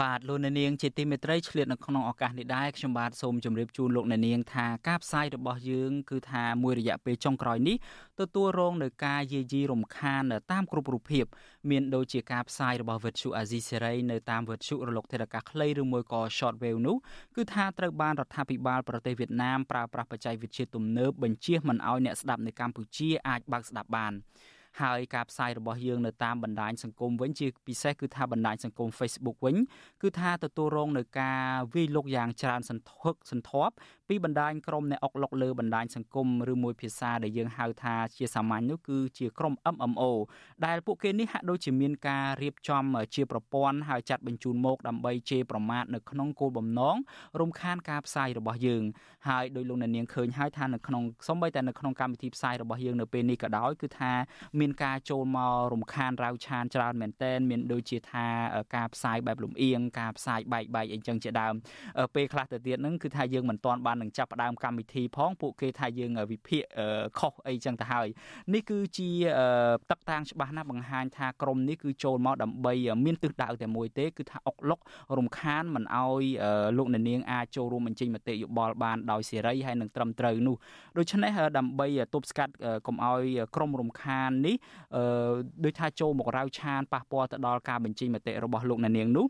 [0.00, 7.76] បាទលោកអ្នកនាងជាទីមេត្រីឆ្លៀតនៅក្នុងឱកាសនេះដែរខ្ញុំបាទសូមជម្រាបជូនលោកអ្នកនាងថាការផ្សាយរបស់យើង គឺថាមួយរយៈពេលចុងក្រោយនេះ
[8.20, 11.24] ទទួលរងនឹងការយាយីរំខានតាមគ្រប់រូបភាព
[11.70, 16.96] មានដូចជាការផ្សាយរបស់ Virtu Azizi Serai នៅតាម Virtu រលកធាតុអាកាសខ្លីឬមួយក៏ Short Wave នោះ
[17.36, 24.12] គឺថាត្រូវបានរដ្ឋាភិបាលប្រទេសវៀតណាមប្រើប្រាស់បច្ចេកវិទ្យាទំនើបបញ្ជាមិនឲ្យអ្នកស្ដាប់នៅកម្ពុជាអាចបើកស្ដាប់បាន
[24.80, 29.56] ហើយការផ្សាយរបស់យើងនៅតាមបណ្ដាញសង្គមវិញជាពិសេសគឺថាបណ្ដាញសង្គម Facebook វិញ
[30.02, 31.42] គឺថាទទួលរងនឹងការ
[31.74, 33.74] វាយលុកយ៉ាងច្រើនសន្ធឹកសន្ធាប់
[34.12, 40.02] ពីបណ្ដាញក្រុមអ្នកអុកឡុកលើបណ្ដាញសង្គមឬមួយភាសាដែលយើងហៅថាជាសាមញ្ញនោះគឺជាក្រុម MMO
[40.66, 46.96] ដែលពួកគេនេះហាក់ដូចជាមានការរៀបចំជាប្រព័ន្ធហើយចាត់បញ្ជូនមកដើម្បីជេរប្រមាថនៅក្នុងគោលបំណង
[47.40, 48.82] រំខានការផ្សាយរបស់យើង
[49.28, 54.12] ហើយដោយលោកអ្នកនាងឃើញហើយថានៅក្នុងសូម្បីតែនៅក្នុងកម្មវិធីផ្សាយរបស់យើងនៅពេលនេះក៏ដោយគឺថា
[54.60, 58.26] មានការចូលមករំខានរាវឆានច្រើនមែនតែនមានដូចជាថា
[58.76, 61.54] ការផ្សាយបែបលំអៀងការផ្សាយបែកបែកអីចឹងជាដើម
[62.14, 66.62] ពេលខ្លះទៅទៀតហ្នឹងគឺថាយើងមិនទាន់បាននឹងចាប់ផ្ដើមកម្មវិធីផងពួកគេថាយើងវិភាគ
[67.18, 68.08] ខុសអីចឹងទៅហើយ
[68.54, 69.10] នេះគឺជា
[69.90, 72.72] ទឹកតាំងច្បាស់ណាស់បង្ហាញថាក្រុមនេះគឺចូលមកដើម្បី
[73.04, 74.78] មានទិសដៅតែមួយទេគឺថាអុកឡុក
[75.18, 76.22] រំខានមិនអោយ
[76.78, 80.56] លោកអ្នកនាងអាចចូលរួមបញ្ចេញមតិយោបល់បានដោយសេរីហើយនឹងត្រឹមត្រូវនោះ
[80.98, 82.52] ដូច្នេះដើម្បីទប់ស្កាត់
[82.86, 83.22] កុំអោយ
[83.56, 84.56] ក្រុមរំខាននេះ
[85.64, 89.26] ដូចថាចូលមករៅឆានប៉ះពាល់ទៅដល់ការបញ្ចេញមតិរបស់លោកអ្នកនាងនោះ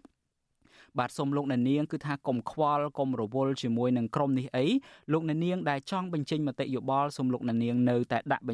[0.99, 4.67] បាទសូមលោកអ្នកនាងគឺថាកុំខ្វល់កុំរវល់ជាមួយនឹងក្រុមនេះអី
[5.13, 8.45] លោកអ្នកនាងដែលចង់បញ្ចេញមតិយោបល់សូមលោកអ្នកនាងនៅតែដាក់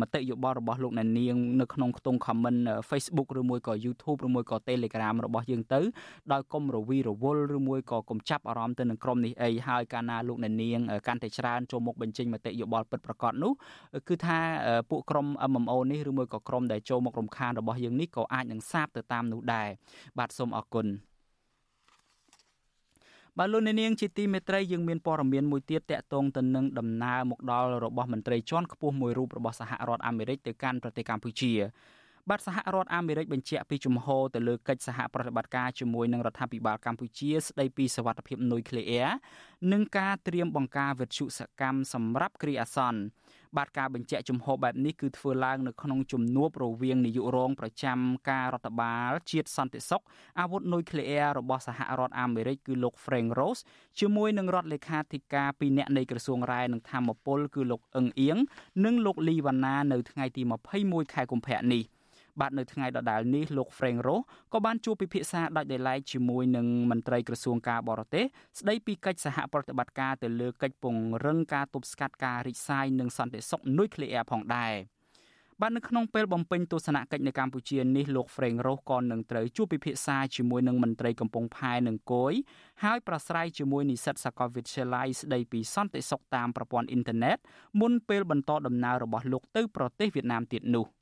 [0.00, 5.80] មតិយោបល់របស់លោកអ្នកនាងនៅក្នុងខ្ទង់ comment Facebook ឬមួយក៏ YouTube ឬមួយក៏ Telegram របស់យើងទៅ
[6.32, 13.52] ដោយកុំរវីរវល់ឬមួយក៏កុំចាប់អារម្មណ៍ទៅនឹងក្រុមនេះអីហើយកាលណាលោកអ្នកនាងកាន់តែច្រើនចូលមកបញ្ចេញមតិយោបល់ពិតប្រាកដនោះ
[14.08, 14.38] គឺថា
[14.90, 19.68] ពួកក្រុម MMO នេះឬមួយក៏ក្រុមដែលចូលមករំខានរបស់យើងនេះក៏អាចនឹងសាបទៅតាមនោះដែរ
[20.18, 20.88] បាទសូមអរគុណ
[23.38, 31.52] បាទលោកអ្នកនាងជាទីមេត្រីយើងមានព័ត៌មានមួយទៀតតកតងទៅនឹងដំណើរមកដល់របស់មន្ត្រីជាន់ខ្ពស់មួយរូបរបស់សហរដ្ឋអាមេរិកទៅកាន់ប្រទេសកម្ពុជា
[32.30, 39.10] បាទសហរដ្ឋអាមេរិកបញ្ជាក់ពីជំហរទៅលើកិច្ចសហប្រតិបត្តិការជាមួយនឹងរដ្ឋាភិបាលកម្ពុជាស្ដីពីសវត្ថិភាពនុយក្លេអ៊ែរ
[39.72, 43.00] និងការត្រៀមបង្ការវិទ្យុសកម្មសម្រាប់គ្រាអាសន្ន
[43.56, 47.98] បាទការបញ្ជាក់ជំហរបែបនេះគឺធ្វើឡើងនៅក្នុងជំនួបរវាងនាយករងប្រចាំ
[48.30, 50.02] ការរដ្ឋបាលជាតិសន្តិសុខ
[50.40, 53.62] អាវុធនុយក្លេអ៊ែររបស់សហរដ្ឋអាមេរិកគឺលោក Frank Rose
[54.00, 58.36] ជាមួយនឹងរដ្ឋលេខាធិការពីរនាក់នៃក្រសួងរ៉ែនិងធម្មពលគឺលោកអឹងអៀង
[58.84, 60.42] និងលោកលីវ៉ាណានៅថ្ងៃទី
[60.78, 61.84] 21ខែកុម្ភៈនេះ។
[62.40, 64.22] បាទនៅថ្ងៃដដែលនេះលោក Frank Ross
[64.52, 68.24] ក៏បានជួបពិភាក្សាដាច់ដោយឡែកជាមួយនឹងមន្ត្រីក្រសួងការបរទេស
[68.60, 74.74] ស្ដីពីកិច្ចសហប្រតិបត្តិការទៅលើកិច្ចពង្រឹងការទប់ស្កាត់ការរីកសាយនិងសន្តិសុខនុយក្លេអ៊ែរផងដែរ
[75.60, 82.32] បាទនៅក្នុងពេលបំពេញទស្សនកិច្ចនៅកម្ពុជានេះលោក Frank Ross ក៏នឹងត្រូវជួបពិភាក្សាជាមួយនឹងមន្ត្រីកំពង់ផែនិងគយ
[82.84, 87.38] ហើយប្រស្រ័យជាមួយនិស្សិតសាកលវិទ្យាល័យស្ដីពីសន្តិសុខតាមប្រព័ន្ធអ៊ីនធឺណិត
[87.80, 90.86] មុនពេលបន្តដំណើររបស់លោកទៅប្រទេសវៀតណាមទៀតនោះ។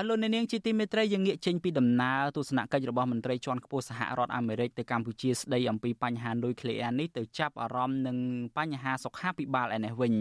[0.00, 8.18] បាទលោកអ្នកនាងជាទីមេត្រីយើងងាកចេញពីដំណើរទស្សនកិច្ចរបស់មន្ត្រីជាន់ខ្ពស់សហរដ្ឋអាមេរិកទៅកម្ពុជាស្ដីអំពីបញ្ហានុយក្លេអ៊ែរនេះទៅចាប់អារម្មណ៍នឹង
[8.58, 10.12] បញ្ហាសុខាភិបាលឯនេះវិញ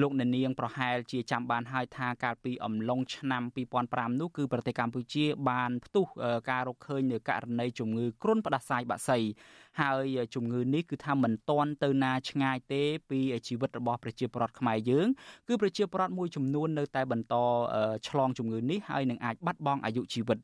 [0.00, 3.42] លោកអ្នកនាងប្រហែលជាចាំបានហើយថាកាលពីអំឡុងឆ្នាំ
[3.82, 6.06] 2005នោះគឺប្រទេសកម្ពុជាបានផ្ទុះ
[6.50, 9.18] ការរកឃើញនៅករណីជំងឺគ្រុនផ្ដាសាយបាក់សី
[9.80, 15.06] ហើយជំងឺនេះគឺថាមិនទាន់ទៅណាឆ្ងាយទេពីជីវិតរបស់ប្រជាពលរដ្ឋខ្មែរយើង
[15.48, 17.34] គឺប្រជាពលរដ្ឋមួយចំនួននៅតែបន្ត
[18.08, 20.38] ឆ្លងជំងឺនេះហើយនឹងអាចបាត់បង់អាយុជីវិត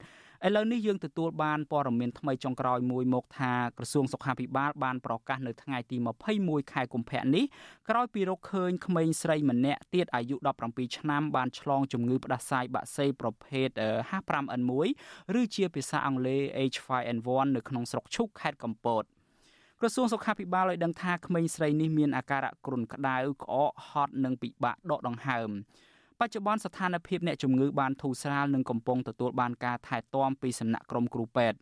[0.46, 5.96] ឥឡូវនេះយើងទទួលបានព័ត៌មានថ្មីចុងក្រោយមួយមកថាក្រសួងសុខាភិបាលបានប្រកាសនៅថ្ងៃទី
[6.34, 7.44] 21ខែកុម្ភៈនេះ
[7.90, 13.68] ក្រោយពីរកឃើញក្មេងស្រីម្នាក់ទៀតអាយុ17ឆ្នាំបានឆ្លងជំងឺផ្ដាសាយបាក់សីប្រភេទ
[14.10, 14.88] H5N1
[15.40, 19.04] ឬជាភាសាអង់គ្លេស H5N1 នៅក្នុងស្រុកឈូកខេត្តកំពត
[19.82, 25.50] ក្រសួងសុខាភិបាលឲ្យដឹងថាក្មេងស្រីនេះមានអាការៈគ្រុនក្តៅក្អកហត់និងពិបាកដកដង្ហើម
[26.20, 31.58] បច្ចុប្បន្នស្ថានភាពអ្នកជំងឺបានធូរស្រាលនិងកំពុងទទួលបានការថែទាំពីសំណាក់ក្រុមគ្រូពេទ្យ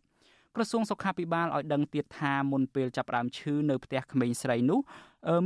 [0.55, 4.79] ក្រសួងសុខាភិបាលឲ្យដឹងទៀតថាមុនពេលចាប់ផ្ដើមឈឺនៅផ្ទះក្មេងស្រីនោះ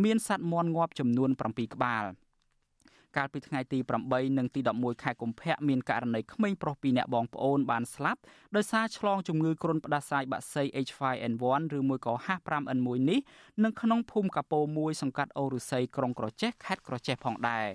[0.06, 2.04] មានសត្វមាន់ងាប់ចំនួន7ក្បាល
[3.18, 8.22] កាលពីថ្ងៃទី8និងទី11ខែកុម្ភៈមានករណីក្មេងប្រុសពីរនាក់បងប្អូនបានស្លាប់
[8.56, 13.20] ដោយសារឆ្លងជំងឺគ្រុនផ្ដាសាយបាក់សី H5N1 ឬមួយក៏ H5N1 នេះ
[13.64, 17.68] នៅក្នុងភូមិកាពោមួយសង្កាត់អូរុស័យក្រុងក្រចេះខេត្តក្រចេះផងដែរ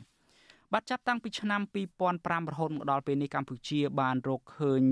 [0.75, 1.61] បាទចាប់តាំងពីឆ្នាំ
[2.07, 4.83] 2005រហូតមកដល់ពេលនេះកម្ពុជាបានរកឃើញ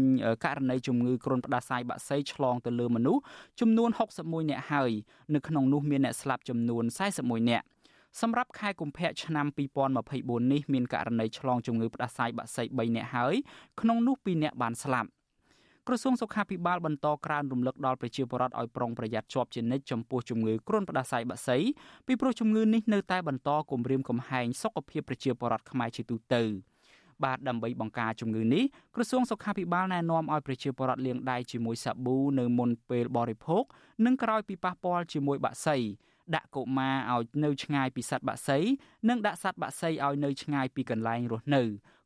[0.45, 3.23] ករណីជំងឺគ្រុនផ្ដាសាយបាក់សីឆ្លងទៅលើមនុស្ស
[3.61, 3.91] ចំនួន
[4.21, 4.91] 61នាក់ហើយ
[5.35, 6.85] នៅក្នុងនោះមានអ្នកស្លាប់ចំនួន
[7.17, 7.67] 41នាក់
[8.21, 9.47] សម្រាប់ខែកុម្ភៈឆ្នាំ
[9.99, 13.35] 2024នេះមានករណីឆ្លងជំងឺផ្ដាសាយបាក់សី3នាក់ហើយ
[13.81, 15.09] ក្នុងនោះ2នាក់បានស្លាប់
[15.89, 21.59] ក្រសួងសុខាភិបាលបន្តក្រើនរំលឹកដល់ប្រជាពលរដ្ឋឲ្យប្រុងប្រយ័ត្នជាប់ជានិច្ចចំពោះជំងឺគ្រុនផ្ដាសាយបាក់សី
[22.07, 26.43] ពីព្រោះជំងឺនេះនៅតែបន្តគំរាមកំហែងសុខភាពប្រជាពលរដ្ឋខ្មែរជាទូទៅ
[27.25, 33.65] បាទដើម្បីបង្ការជំងឺនេះក្រសួងសុខាភិបាលណែនាំឲ្យប្រជាពលរដ្ឋលាងដៃជាមួយសាប៊ូនៅមុនពេលបរិភោគ
[34.05, 35.79] និងក្រោយពីប៉ះពាល់ជាមួយបាក់សី
[36.35, 38.59] ដាក់កុមារឲ្យនៅឆ្ងាយពីសត្វបក្សី
[39.09, 41.63] និងដាក់សត្វបក្សីឲ្យនៅឆ្ងាយពីកន្លែងរស់នៅ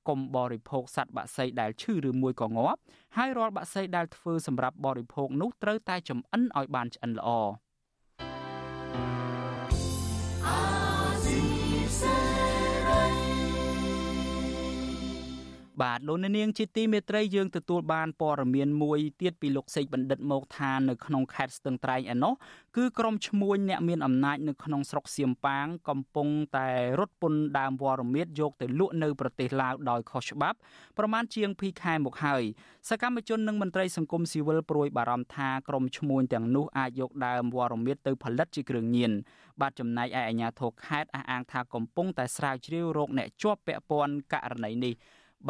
[0.08, 2.80] កុំបរិភោគសត្វបក្សីដែលឈឺឬមួយក៏ងាប់
[3.16, 7.30] ហើយរាល់បក្សីដែលធ្វើសម្រាប់បរិភោគនោះត្រូវតែចម្អិនឲ្យបានឆ្អិនល្អ
[15.82, 22.32] បាទលោកនាងជាទីមេត្រីយើងទទួលបានព័ត៌មានមួយទៀតពីលោកសេកបណ្ឌិតមកថានៅក្នុងខេត្តស្ទឹងត្រែងឯណោះ
[22.76, 26.68] គឺក្រុមឈ្មួញអ្នកមានអំណាចនៅក្នុងស្រុកសៀមប៉ាងកំពុងតែ
[26.98, 30.58] រត់ពន្ធដើមវរមៀតយកទៅលក់នៅប្រទេសឡាវដោយខុសច្បាប់
[30.98, 32.42] ប្រមាណជាង2ខែមកហើយ
[32.88, 39.12] សកម្មជននិងមន្ត្រីសង្គមស៊ីវិលព្រួយបារម្ភថាក្រុមឈ្មួញទាំងនោះអាចយកដើមវរមៀតទៅផលិតជាគ្រឿងញៀន
[39.60, 44.94] បាទចំណែកឯអាជ្ញាធរខេត្តអះអាងថាកំពុងតែស្រាវជ្រាវរោគអ្នកជាប់ពាក់ព័ន្ធករណីនេះ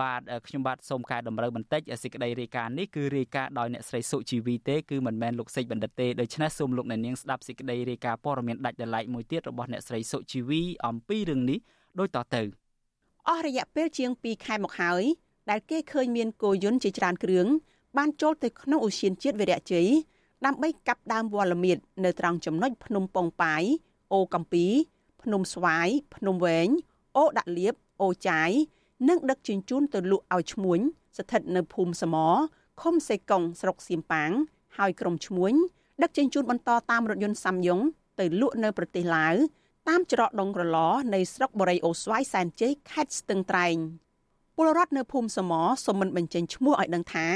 [0.01, 11.59] បាទខ្ញុំបាទសូមកែតម្រូវបន្តិចសេចក្តីរាយការណ៍នេះគឺរាយការណ៍ដោយអ្នកស្រីសុជីវីទេគឺមិនមែនលោកសេចបណ្ឌិតទេដូច្នេះសូមលោកអ្នកនាងស្ដាប់សេចក្តីរាយការណ៍ព័ត៌មានដាច់ដライមួយទៀតរបស់អ្នកស្រីសុជីវីអំពីរឿងនេះ
[11.99, 12.43] ដូចតទៅ
[13.29, 15.03] អស់រយៈពេលជាង2ខែមកហើយ
[15.51, 17.47] ដែលគេឃើញមានគោយន្តជាច្រើនគ្រឿង
[17.97, 19.89] បានចូលទៅក្នុងឧស្សាហជាតិវីរៈជ័យ
[20.47, 23.63] ដើម្បីកាប់ដើមវល្លិមៀតនៅត្រង់ចំណុចភ្នំប៉ុងប៉ាយ
[24.13, 24.67] អូកំពី
[25.23, 26.69] ភ្នំស្វាយភ្នំវែង
[27.17, 28.51] អូដាក់លៀបអូចាយ
[29.09, 30.81] និងដឹកជញ្ជូនទៅលក់ឲ្យឈ្មួញ
[31.17, 32.17] ស្ថិតនៅភូមិសម
[32.83, 34.31] ឃុំសេកុងស្រុកសៀមប៉ាង
[34.79, 35.55] ហើយក្រុមឈ្មួញ
[36.03, 37.81] ដឹកជញ្ជូនបន្តតាមរថយន្តសាំយ៉ុង
[38.21, 39.35] ទៅលក់នៅប្រទេសឡាវ
[39.89, 40.79] តាមច្រកដងក្រឡ
[41.15, 43.77] នៃស្រុកបរិយអូស្វាយសែនជ័យខេត្តស្ទឹងត្រែង
[44.57, 45.53] ពលរដ្ឋនៅភូមិសម
[45.87, 47.29] សូមមិនបញ្ចេញឈ្មោះឲ្យដឹងថា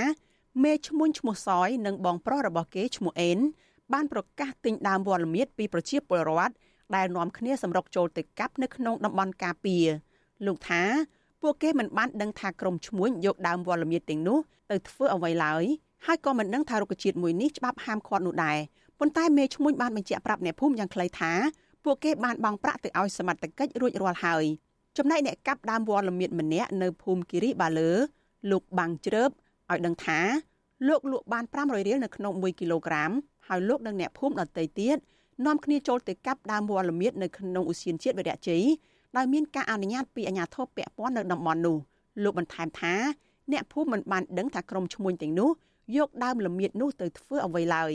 [0.63, 3.39] មេឈ្មួញឈ្មោះសយនិងបងប្រុសរបស់គេឈ្មោះអេន
[3.93, 6.55] បានប្រកាសទិញដើមវល្លិមៀតពីប្រជាពលរដ្ឋ
[6.97, 9.87] ដែលនាំគ្នាសម្រុកចូលទៅកាប់នៅក្នុងតំបន់ការពារ
[10.47, 10.83] លោកថា
[11.43, 14.39] ពួកគេមិនបានដឹងថាក្រុមឈ្មួញយកដើមវល្លិមៀតទាំងនោះ
[14.71, 15.65] ទៅធ្វើអ្វីឡើយ
[16.07, 18.59] ហើយក៏មិនដឹងថារុក្ខជាតិមួយនេះច្បាប់ហាមឃាត់នោះដែរ
[18.99, 21.33] ប៉ុន្តែមេឈ្មួញបានបញ្ជាក់ប្រាប់អ្នកភូមិយ៉ាងខ្លីថា
[21.85, 24.45] ពួកគេបានបង់ប្រាក់ទៅឲ្យសមត្ថកិច្ចរួចរាល់ហើយ
[24.97, 27.91] ចំណែកអ្នកកាប់ដើមវល្លិមៀតម្នាក់នៅភូមិគិរីបាលើ
[28.51, 29.31] លោកបាំងជ្រើប
[29.71, 30.21] ឲ្យដឹងថា
[30.89, 33.11] លោកលក់បាន500រៀលនៅក្នុង1គីឡូក្រាម
[33.49, 34.97] ហើយលោកនិងអ្នកភូមិដទៃទៀត
[35.47, 38.63] នាំគ្នាចូលទៅកាប់ដើមវល្លិមៀតនៅក្នុងឧស្សាហជាតិវិរៈជ័យ
[39.17, 41.77] ដោយមានការអនុញ្ញាតពីអាជ្ញាធរពាក់ព័ន្ធនៅតំបន់នោះ
[42.23, 42.95] លោកបន្ថែមថា
[43.53, 45.51] អ្នកភូមិមិនបានដឹងថាក្រុមឈ្មួញទាំងនោះ
[45.97, 47.93] យកដើមល្មៀតនោះទៅធ្វើអ្វីឡើយ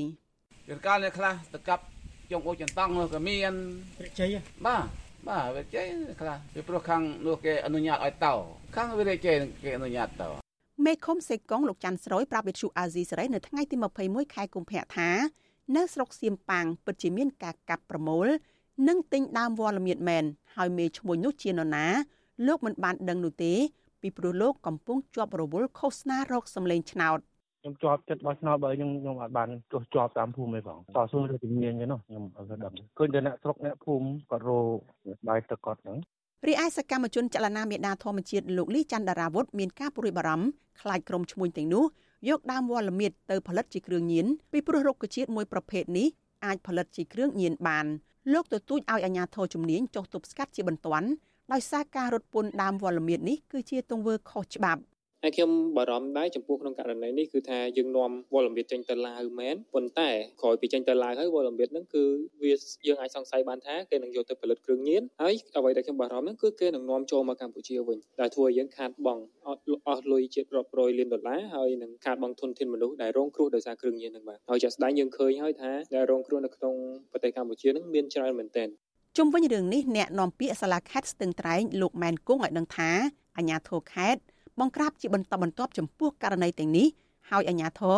[0.67, 1.83] ពេលកាលអ្នកខ្លះទៅកាប់
[2.31, 3.53] ចុងអូចន្តង់នោះក៏មាន
[4.03, 4.85] វិជ័យបាទ
[5.27, 5.85] បាទវិជ័យ
[6.21, 8.33] ខ្លះពីព្រោះខាងនោះគេអនុញ្ញាតឲ្យតោ
[8.75, 9.17] ខាងវិជ័យ
[9.63, 10.29] គេអនុញ្ញាតតោ
[10.85, 15.09] មេឃុំសេកុងលោកច័ន្ទស្រួយប្រាប់វិទ្យុអាស៊ីសេរីនៅថ្ងៃទី21ខែកុម្ភៈថា
[15.75, 18.27] នៅស្រុកសៀមប៉ាងពិតជាមានការកាប់ប្រមូល
[18.85, 20.23] និងទិញដើមវល្លិមៀតមែន
[20.55, 21.85] ហើយមេឈ្មោះនោះជានរណា
[22.47, 23.53] លោកមិនបានដឹងនោះទេ
[24.01, 27.19] ពីព្រោះលោកកំពុងជាប់រវល់ឃោសនារោគសម្លេងឆ្នោត
[27.61, 34.59] ខ្ញុំជាប់ចិត្តបោះឆ្នោតបើខ្ញុំខ្ញុំអាចបានទោះជាប់តាមភូមិឯងបងតស៊ូទៅជំនាញឯនោះខ្ញុំអត់ដឹងឃើញតែអ្នកស្រុកអ្នកភូមិគាត់រោ
[35.27, 35.97] បាយទឹកគាត់ហ្នឹង
[36.47, 40.47] រីឯសកម្មជនចលនាមេដាធម្មជាតិលោកលីច័ន្ទដារាវុធមានការព្រួយបារម្ភ
[40.81, 41.85] ខ្លាចក្រុមឈ្មួញទាំងនោះ
[42.29, 46.07] យកដើមវល្លិមៀតទៅផលិតជាគ្រឿងញៀនពីព្រោះរុក្ខជាតិមួយប្រភេទនេះ
[46.45, 47.85] អាចផលិតជាគ្រឿងញៀនបាន
[48.33, 51.09] លោកទទូចឲ្យអាជ្ញាធរជំនាញចុះទប់ស្កាត់ជាបន្ទាន់
[51.53, 54.81] ដោយសារការរត់ពន្ធដើមវល្លិមៀតនេះគឺជាទង្វើខុសច្បាប់
[55.27, 60.09] ហើយខ្ញុំបារម្ភដែរចំពោះក្នុងករណីនេះគឺថាយើងនាំវល់លំបៀតចេញទៅឡាវមែនប៉ុន្តែ
[60.41, 62.03] ក្រោយពីចេញទៅឡាវហើយវល់លំបៀតហ្នឹងគឺ
[62.43, 62.53] វា
[62.87, 76.75] យើងអាចសង្ស័យបានថាគេនឹងយកទៅផលិតគ្រឿងញៀនហើយអ្វីដែលខ្ញុំបារម្ភហ្នឹងគឺគេនឹងនាំចូលមកកម្ពុជាវិញដែលធ្វើឲ្យយើងខាតបង់អត់អស់លុយជិតរាប់រយលានដុល្លារហើយនឹងខាតបង់ធនធានមនុស្សដែលរងគ្រោះដោយសារគ្រឿងញៀនហ្នឹងបាទហើយជាក់ស្ដែងយើងឃើញហើយថាដែលរងគ្រោះនៅក្នុង
[77.11, 78.69] ប្រទេសកម្ពុជាហ្នឹងមានច្រើនមែនទែន
[79.17, 82.89] ជុំវិញរឿងនេះអ្នកនាំពាក្យសាលាខេត្តស្ទឹងត្រែងលោកម៉ែនគង់ឲ្យដឹងថា
[83.37, 84.21] អាជ្ញាធរខេត្ត
[84.59, 86.87] បង្ក្រាបជាបន្តបន្ទាប់ចំពោះករណីទាំងនេះ
[87.29, 87.97] ហើយអាជ្ញាធរ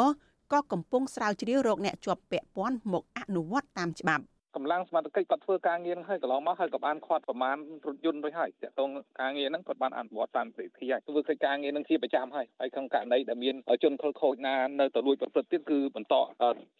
[0.51, 4.24] ក៏កំពុងស្រាវជ្រាវរកអ្នកជាប់ពាក់ព័ន្ធមកអនុវត្តតាមច្បាប់
[4.55, 7.55] កម្លាំងសមត្ថកិច្ចគាត់ធ្វើការងារហើយកន្លងមកហើយក៏បានខាត់ប្រមាណ
[7.86, 8.89] រថយន្តរួចហើយតាក់ទង
[9.22, 16.16] ការងារហ្នឹងគាត់បានអនុវត្តតាមវិធីហើយធ្វើកិច្ចការងារហ្នឹងជាប្រចាំហើយហើយក្នុងករណីដែលមានជនខិលខូចណានៅទៅលួចប្រព្រឹត្តទៀតគឺបន្ត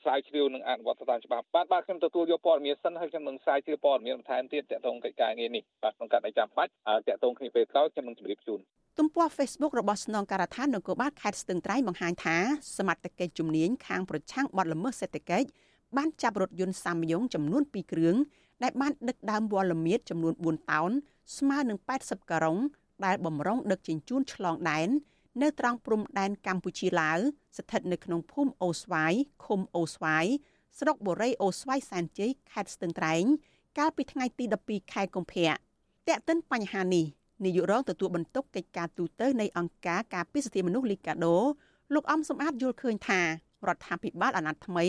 [0.04, 6.72] ស្រាវជ្រាវនិងអនុវត្តតាមច្បាប់បាទបាទខ្ញុំទទួលយកព័ត៌មានសិនហើយខ្ញុំនឹងស្រាវជ្រាវព័ត៌មានបន្ថែមទៀតតាក់ទងកិច្ចការងារនេះបាទក្នុងករណីចាំបាច់
[7.08, 8.62] តាក់ទងគ្នាពេលក្រោយខ្ញុំនឹងជម្រាបជូន
[8.98, 12.38] ទំព័រ Facebook របស់ស្នងការដ្ឋាននគរបាលខេត្តស្ទឹងត្រែងបង្ហាញថា
[12.78, 15.48] សមត្ថកិច្ចជំនាញខាងប្រឆាំងបទល្មើសសេដ្ឋកិច្ច
[15.98, 18.16] បានចាប់រថយន្តសាមយងចំនួន2គ្រឿង
[18.64, 20.92] ដែលបានដឹកដើមវល្លិមៀតចំនួន4តោន
[21.38, 22.58] ស្មើនឹង80ការ៉ុង
[23.06, 24.90] ដែលបំរុងដឹកជញ្ជូនឆ្លងដែន
[25.42, 27.18] នៅត្រង់ព្រំដែនកម្ពុជាឡាវ
[27.58, 29.14] ស្ថិតនៅក្នុងភូមិអូស្វាយ
[29.46, 30.26] ឃុំអូស្វាយ
[30.80, 33.24] ស្រុកបូរីអូស្វាយសែនជ័យខេត្តស្ទឹងត្រែង
[33.78, 35.52] កាលពីថ្ងៃទី12ខែកុម្ភៈ
[36.08, 37.06] តែកតិនបញ្ហានេះ
[37.46, 41.38] នាយករងទទួលបន្ទុកកិច្ចការទូតនៃអង្គការការពារសិទ្ធិមនុស្សលីកាដូ
[41.94, 43.22] លោកអំសំអាតយល់ឃើញថា
[43.68, 44.86] រដ្ឋាភិបាលអាណត្តិថ្មី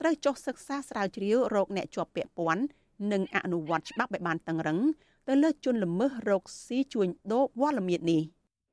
[0.00, 2.64] ត្រូវចុះសិក្សាស្រាវជ្រាវរោគអ្នកជាប់ពាក់ព័ន្ធ
[3.12, 4.78] និងអនុវត្តច្បាប់ឲ្យបានតឹងរឹង
[5.28, 8.22] ទៅលើជនល្មើសរោគស៊ីជួញដូរវត្តល្មៀតនេះ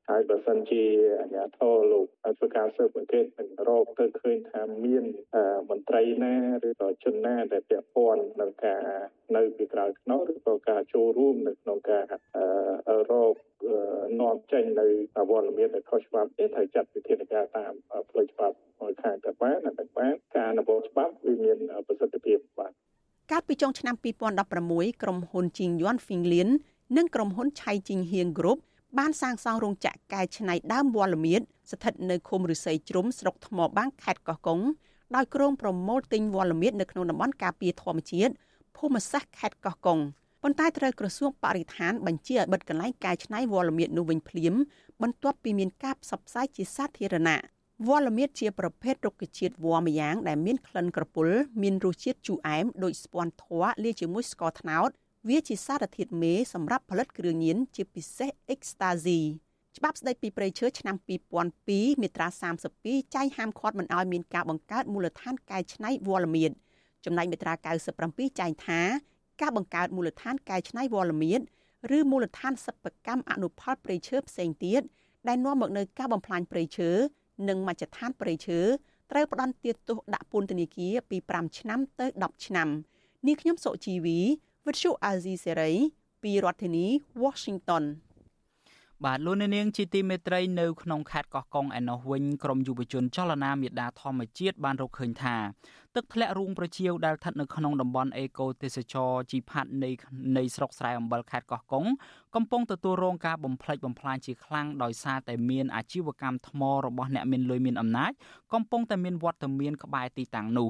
[0.09, 0.83] ហើយបើសិនជា
[1.19, 5.03] អាជ្ញាធរលោកធ្វើការស៊ើបអង្កេតមិនរកទៅឃើញថាមាន
[5.69, 6.35] មន្ត្រីណា
[6.67, 8.81] ឬក៏ជនណាដែលពាក់ព័ន្ធនឹងការ
[9.35, 12.03] នៅពីក្រោយខ្នងឬក៏ការចូលរួមនៅក្នុងការ
[13.11, 13.35] រក
[14.21, 14.87] នាំចេញនៅ
[15.17, 17.73] អវត្តមានដែលខុសច្បាប់ទេត្រូវចាត់វិធានការតាម
[18.09, 22.71] ផ្លូវច្បាប់ឲ្យខាងទៅបានតែបានការអនុវត្តច្បាប់វាមានប្រសិទ្ធភាពបាទ
[23.31, 23.95] កាលពីចុងឆ្នាំ
[24.49, 26.49] 2016ក្រុមហ៊ុនជីងយွန်ហ្វីងលៀន
[26.97, 28.53] និងក្រុមហ៊ុនឆៃជីងហៀងគ្រុ
[28.99, 31.41] បបានសាងសង់រោងចក្រកែច្នៃដើមវល្លិមៀត
[31.71, 34.59] ស្ថិតនៅឃុំឫស្សីជ្រុំស្រុកថ្មបាំងខេត្តកោះកុង
[35.15, 38.33] ដោយក្រុងប្រមូលទិញវល្លិមៀតនៅក្នុងតំបន់ការពារធម្មជាតិ
[38.77, 39.99] ភូមិសាស្ត្រខេត្តកោះកុង
[40.43, 44.53] ប៉ុន្តែត្រូវក្រសួងបរិស្ថានបញ្ជាឲ្យបិទកន្លែងកែច្នៃវល្លិមៀតនោះវិញភ្លាម
[45.01, 47.37] បន្ទាប់ពីមានការផ្សព្វផ្សាយជាសាធារណៈ
[47.87, 51.27] វល្លិមៀតជាប្រភេទរុក្ខជាតិវល្លិម្យ៉ាងដែលមានក្លិនក្រពុល
[51.61, 54.89] មានរសជាតិជូរអែមដូចស្ពាន់ធ័រលាយជាមួយស្ករត្នោត
[55.30, 59.19] វាជាសារធាតុមេសម្រាប់ផលិតគ្រឿងញៀនជាពិសេសអ៊ិកស្តាស៊ី
[59.78, 60.95] ច្បាប់ស្តីពីព្រៃឈើឆ្នាំ
[61.49, 62.28] 2002មាត្រា
[62.71, 66.51] 32ចែងហាមឃាត់មិនឲ្យមានការបង្កើតមូលដ្ឋានកែច្នៃវល្លិមៀត
[67.05, 67.53] ចំណែកមាត្រា
[67.97, 68.82] 97ចែងថា
[69.41, 71.41] ការបង្កើតមូលដ្ឋានកែច្នៃវល្លិមៀត
[71.97, 74.82] ឬមូលដ្ឋានសិប្បកម្មអនុផលព្រៃឈើផ្សេងទៀត
[75.28, 76.89] ដែលនាំមកនូវការបំផ្លាញព្រៃឈើ
[77.49, 78.59] និងមជ្ឈដ្ឋានព្រៃឈើ
[79.11, 82.69] ត្រូវផ្ដន្ទាទោសដាក់ពន្ធនាគារពី5ឆ្នាំទៅ10ឆ្នាំ
[83.28, 84.19] នេះខ្ញុំសុជីវី
[84.68, 85.72] វិទ្យុអាស៊ីសេរី
[86.24, 86.86] ពីរដ្ឋធានី
[87.24, 87.84] Washington
[89.05, 95.36] បាទលោកនាងជាទីមេត្រីនៅក្នុងខេត្តកោះកុងឯណោះវិញក្រមយុវជនចលនាមេដាធម្មជាតិបានរកឃើញថា
[95.95, 99.89] ទឹកធ្លាក់រូងប្រជៀវដែលស្ថិតនៅក្នុងតំបន់អេកូទេសចរជីផាត់នៃ
[100.38, 101.86] នៃស្រុកស្រែអំបិលខេត្តកោះកុង
[102.36, 108.11] កំពុងទទួលរងការបំផ្លិចបំផ្លាញជាខ្លាំងដោយសារតែមានអាជីវកម្មថ្មរបស់អ្នកមានលុយមានអំណាច
[108.53, 110.68] កំពុងតែមានវត្តមានក្បែរទីតាំងនោ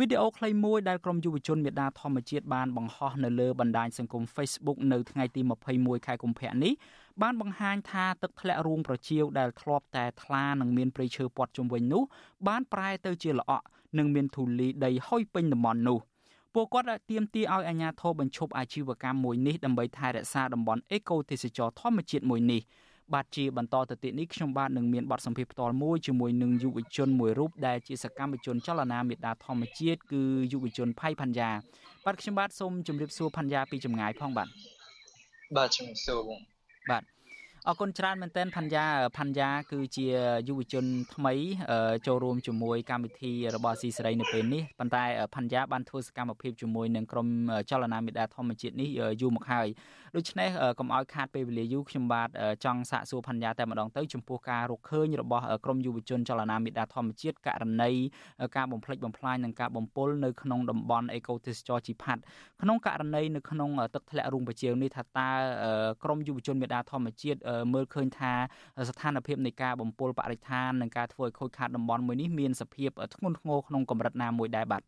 [0.00, 5.40] វីដេអូខ្លីមួយដែលក្រុមយុវជនមេដាធម្មជាតិបានបង្ហោះនៅលើបណ្ដាញសង្គម Facebook នៅថ្ងៃទី
[5.74, 6.72] 21ខែកុម្ភៈនេះ
[7.22, 12.02] បានបង្ហាញថាទឹកធ្លាក់រូងប្រជៀវដែលធ្លាប់តែថ្លានិងមានព្រៃឈើព័ទ្ធជុំវិញនោះ
[12.48, 13.66] បានប្រែទៅជាល្អក់
[13.98, 15.98] និងមានធូលីដីហុយពេញតំបន់នោះ
[16.54, 22.62] ពួកគាត់បានទាមទារឲ្យអាជ្ញាធរបញ្ឈប់អាជីវកម្មមួយនេះដើម្បីថែរក្សាតំបន់អេកូទេសចរធម្មជាតិមួយនេះ
[23.14, 31.50] បាទជាបន្តទៅទៀតនេះខ្ញុំបាទនឹងមានបទសម្ភាសន៍ផ្ទាល់មួយជាមួយនឹងយុវជនមួយរូបដែលជាសកម្មជនចលនាមេដាធម្មជាតិគឺយុវជនផៃផាន់យ៉ា
[32.04, 34.48] បាទខ្ញុំបាទសូមជម្រាបសួរផាន់យ៉ាពីចម្ងាយផងបាទ
[35.56, 36.20] បាទជំរាបសួរ
[36.90, 37.02] បាទ
[37.66, 38.84] អរគុណច្រើនមែនទែនផាន់យ៉ា
[39.16, 40.06] ផាន់យ៉ាគឺជា
[40.48, 40.84] យុវជន
[41.14, 41.34] ថ្មី
[42.06, 45.04] ចូលរួមជាមួយកម្មវិធីរបស់ស៊ីសេរីនៅពេលនេះប៉ុន្តែ
[45.34, 47.28] ផាន់យ៉ាបានធ្វើសកម្មភាពជាមួយនឹងក្រុម
[47.70, 48.88] ចលនាមេដាធម្មជាតិនេះ
[49.20, 49.68] យូរមកហើយ
[50.16, 50.48] ដូច្នេះ
[50.78, 52.28] កុំឲ្យខាតពេលវេលាយូរខ្ញុំបាទ
[52.64, 57.90] ចង់សាកសួរផាន់យ៉ាតែម្ដងទៅចំពោះការរកឃើញរបស់ក្រមយុវជនចលនាមេដាធម្មជាតិករណី
[58.56, 62.20] ការបំផ្លិចបំផ្លាញនិងការបំពុលនៅក្នុងតំបន់អេកូទេសចរជីផាត់
[62.62, 65.30] ក្នុងករណីនៅក្នុងទឹកធ្លាក់រូងបជាវនេះថាតើ
[66.04, 67.38] ក្រមយុវជនមេដាធម្មជាតិ
[67.72, 68.32] មើលឃើញថា
[68.88, 74.82] ស្ថានភាពនៃការបំពុលបរិស្ថាននិងការធ្វើឲ្យខូចខាតតំបន់មួយនេះមានសភាពធ្ងន់ធ្ងរក្នុងកម្រិតណាមួយដែរបាទ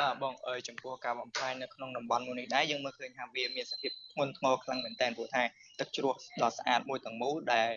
[0.00, 5.42] បាទបងអើយចំពោះការបំផ្លាញនៅក្នុងតំបន់មួយនេះដែរយើងមើលឃើញថាវាមានសភាពធ្ងន់ធ្ងរខ្លាំងមែនទែនព្រោះថា
[5.80, 7.70] ទឹកជ្រោះដ៏ស្អាតមួយទាំងមូលដែល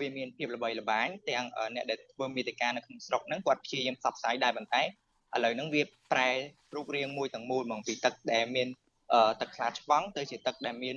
[0.00, 1.44] វាមានភាពល្បីល្បាញទាំង
[1.74, 4.86] អ្នកដែលធ្វើមេតិការនៅក្នុងស្រុកហ្នឹងគាត់ព្យាយាមផ្សព្វផ្សាយដែរប៉ុន្តែឥ
[5.44, 6.30] ឡូវហ្នឹងវាប្រែ
[6.74, 8.68] រូបរាងមួយទាំងមូលហ្មងពីទឹកដែលមាន
[9.40, 10.96] ទឹកខ្លាចឆ្វង់ទៅជាទឹកដែលមាន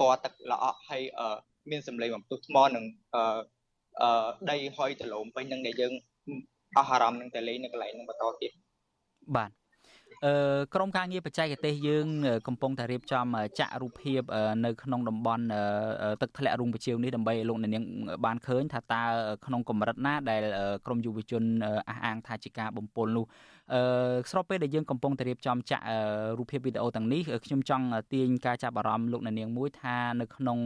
[0.00, 1.02] ពណ៌ទឹកល្អក់ហើយ
[1.70, 2.84] មានសម្លេងបំពុះថ្មនិង
[4.50, 5.92] ដីហុយដលំពេញនឹងដែលយើង
[6.76, 8.52] អស់អារម្មណ៍នឹងតែលេងនៅកន្លែងនឹងបន្តទៀត
[9.36, 9.50] បាទ
[10.26, 12.06] អឺក្រុមការងារបច្ចេកទេសយើង
[12.46, 13.26] កំពុងតែរៀបចំ
[13.58, 14.20] ចាក់រូបភាព
[14.64, 15.44] នៅក្នុងតំបន់
[16.22, 17.84] ទឹកធ្លាក់រូងពជាវនេះដើម្បីឲ្យលោកអ្នកនាង
[18.24, 19.02] បានឃើញថាតើ
[19.46, 20.42] ក្នុងកម្រិតណាដែល
[20.86, 21.42] ក្រមយុវជន
[21.88, 23.57] អះអាងថាជាការបំពុលនោះអឺ
[24.30, 25.84] ស្របពេលដែលយើងកំពុងតែរៀបចំចាក់
[26.38, 30.58] រូបភាពវីដេអូទាំងនេះខ្ញុំចង់ទាញការចាប់អារម្មណ៍លោកអ្នកនាងមួយថានៅក្នុង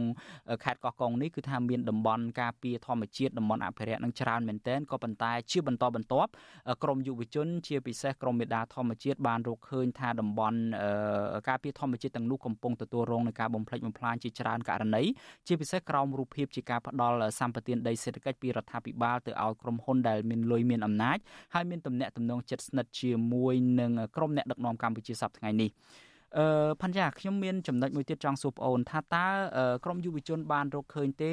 [0.63, 6.29] ខេត្តកោះកុងនេះគឺថាមានតំបន់ការពារធម្មជាតិតំបន់អភិរក្សនឹងច្រើនមែនទែនក៏ប៉ុន្តែជាបន្តបន្ទាប់
[6.83, 10.59] ក្រមយុវជន ជាពិសេសក្រមមេដាធម្មជាតិបានរកឃើញថាតំបន់
[11.49, 15.03] ការពារធម្មជាតិទាំងនោះកំពុងទទួលរងនឹងការបំផ្លិចបំផ្លាញជាច្រើនករណី
[15.47, 21.17] ជាពិសេសក្រោមរូបភាពជាការផ្ដល់សម្បត្តិដីសេដ្ឋកិច្ចពីរដ្ឋាភិបាលទៅឲ្យក្រុមហ៊ុនដែលមានលុយមានអំណាច
[21.53, 25.71] ហើយមានទំនាក់ទំនងជិតស្និទ្ធជាមួយនឹងក្រុមអ្នកដឹកនាំកម្ពុជាសប្តាហ៍ថ្ងៃនេះ
[26.37, 29.27] អឺផាន់យ៉ាខ្ញុំមានចំណុចមួយទៀតចង់សួរប្អូនថាតើ
[29.85, 31.31] ក្រមយុវជនបានរកឃើញទេ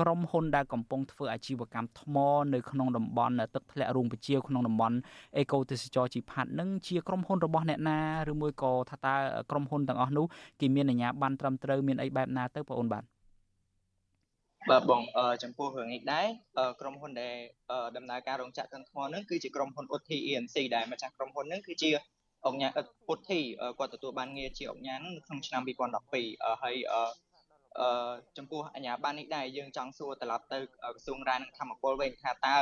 [0.00, 2.16] ក្រមហ៊ុនដែលកំពុងធ្វើអាជីវកម្មថ្ម
[2.54, 4.96] នៅក្នុងតំបន់ទឹកធ្លាក់រូងពជាវក្នុងតំបន់
[5.38, 7.98] អេកូទេសចរជីផាត់នឹងជាក្រមហ៊ុនរបស់អ្នកណា
[8.32, 9.14] ឬមួយក៏ថាតើ
[9.50, 10.26] ក្រមហ៊ុនទាំងអស់នោះ
[10.60, 13.04] គេមានអាជ្ញាប័ណ្ណត្រឹមត្រូវមានអីបែបណាទៅបងអូនបាទ
[14.68, 15.02] បាទបង
[15.42, 16.26] ចំពោះរឿងនេះដែរ
[16.80, 17.34] ក្រុមហ៊ុនដែល
[17.96, 21.90] ដំណើរការរោងចក្រកាន់ថ្មហ្នឹងគឺជាក្រុមហ៊ុន UTI ENC ដែលម្ចាស់ក្រុមហ៊ុនហ្នឹងគឺជា
[22.46, 22.68] អង្គញា
[23.12, 23.40] UTI
[23.78, 32.56] គាត់ទទួលបានងារជាអង្គញាហ្នឹងនៅក្នុងឆ្នាំ2012ហើយអឺចំពោះអាញាបាននេះដែរយើងចង់សួរត្រឡប់ទៅក្រសួងរាយនិងធម្មពលវិញថាតើ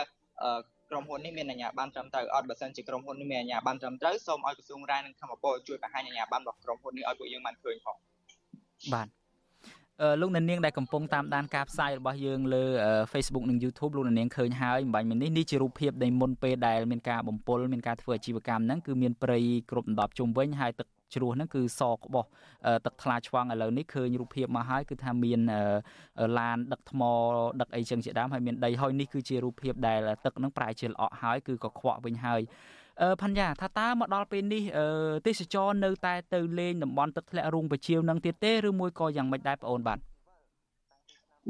[0.90, 7.96] ក្រុមហ៊ុននេះមានអាជ្ញាប័ណ្ណត្រឹមត្រូវអត់បើសិនជាក្រុមហ៊ុននេះមានអាជ្ញាប័ណ្ណត្រឹមត្រូវសូមឲ្យក្រសួងរាយនិងធម្មពលជួយបង្ហាញអាជ្ញាប័ណ្ណរបស់ក្រុមហ៊ុននេះឲ្យពួកយើងបានឃើញផង
[8.92, 9.08] បាទ
[10.20, 12.64] លោកអ្នកនាងដែលកំពុងតាមដានការផ្សាយរបស់យើងលើ
[13.12, 19.38] Facebook និង YouTube លោកអ្នកនាងឃើញហើយមិនបាញ់មិញនេះនេះជារូបភាពនៃមុនពេលដែលមានការបំពុលមានការធ្វើអាជីវកម្មហ្នឹងគឺមានព្រៃ
[19.70, 22.24] គ្រប់ដណ្ដប់ជុំវិញហើយទឹកជ្រោះហ្នឹងគឺសក្បោះ
[22.86, 25.40] ទឹកថ្លាឆ្វង់ឥឡូវនេះឃើញរូបភាពមកហើយគឺថាមាន
[26.38, 27.02] ឡានដឹកថ្ម
[27.60, 32.77] ដឹកអីចឹងជាដើមហើយមានដីហើយនេះគឺជារូបភាពដែលទឹកហ្នឹងប្រែជាល្អក់ហើយគឺកខ្វក់វិញហើយអឺ
[33.22, 34.62] ផាន់យ៉ាថាតើមកដល់ពេលនេះ
[35.26, 39.98] ទេសចរនៅតែទៅលេងតំបន់ទឹកធ្លាក់រូងបជាវនឹងទៀតទេឬមួយក៏យ៉ាងម៉េចដែរបងអូនបាទ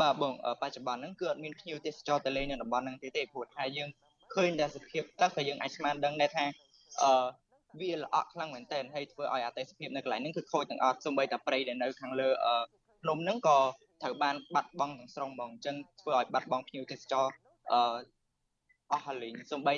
[0.01, 3.89] បាទបងបច្ចុប្បន្នហ្នឹងគឺអត់មានភ្ញៀវទេសចរទៅលេងនៅតំបន់ហ្នឹងទេទេព្រោះថាយើង
[4.35, 6.45] ឃើញតែសភាពទឹកក៏យើងអាចស្មានដឹងដែរថា
[7.03, 7.27] អឺ
[7.81, 12.29] វាល្អក់ខ្លាំងមែនតើហើយធ្វើឲ្យអតិសភាពនៅកន្លែងហ្នឹងគឺខូចទាំងអស់សូម្បីតែព្រៃដែលនៅខាងលើ
[13.03, 13.59] ភ្នំហ្នឹងក៏
[14.03, 17.27] ត្រូវបានបាត់បង់ទាំងស្រុងហ្មងអញ្ចឹងធ្វើឲ្យបាត់បង់ភ្ញៀវទេសចរ
[17.73, 17.99] អឺ
[18.93, 19.75] អស់ហើយលេងសូម្បី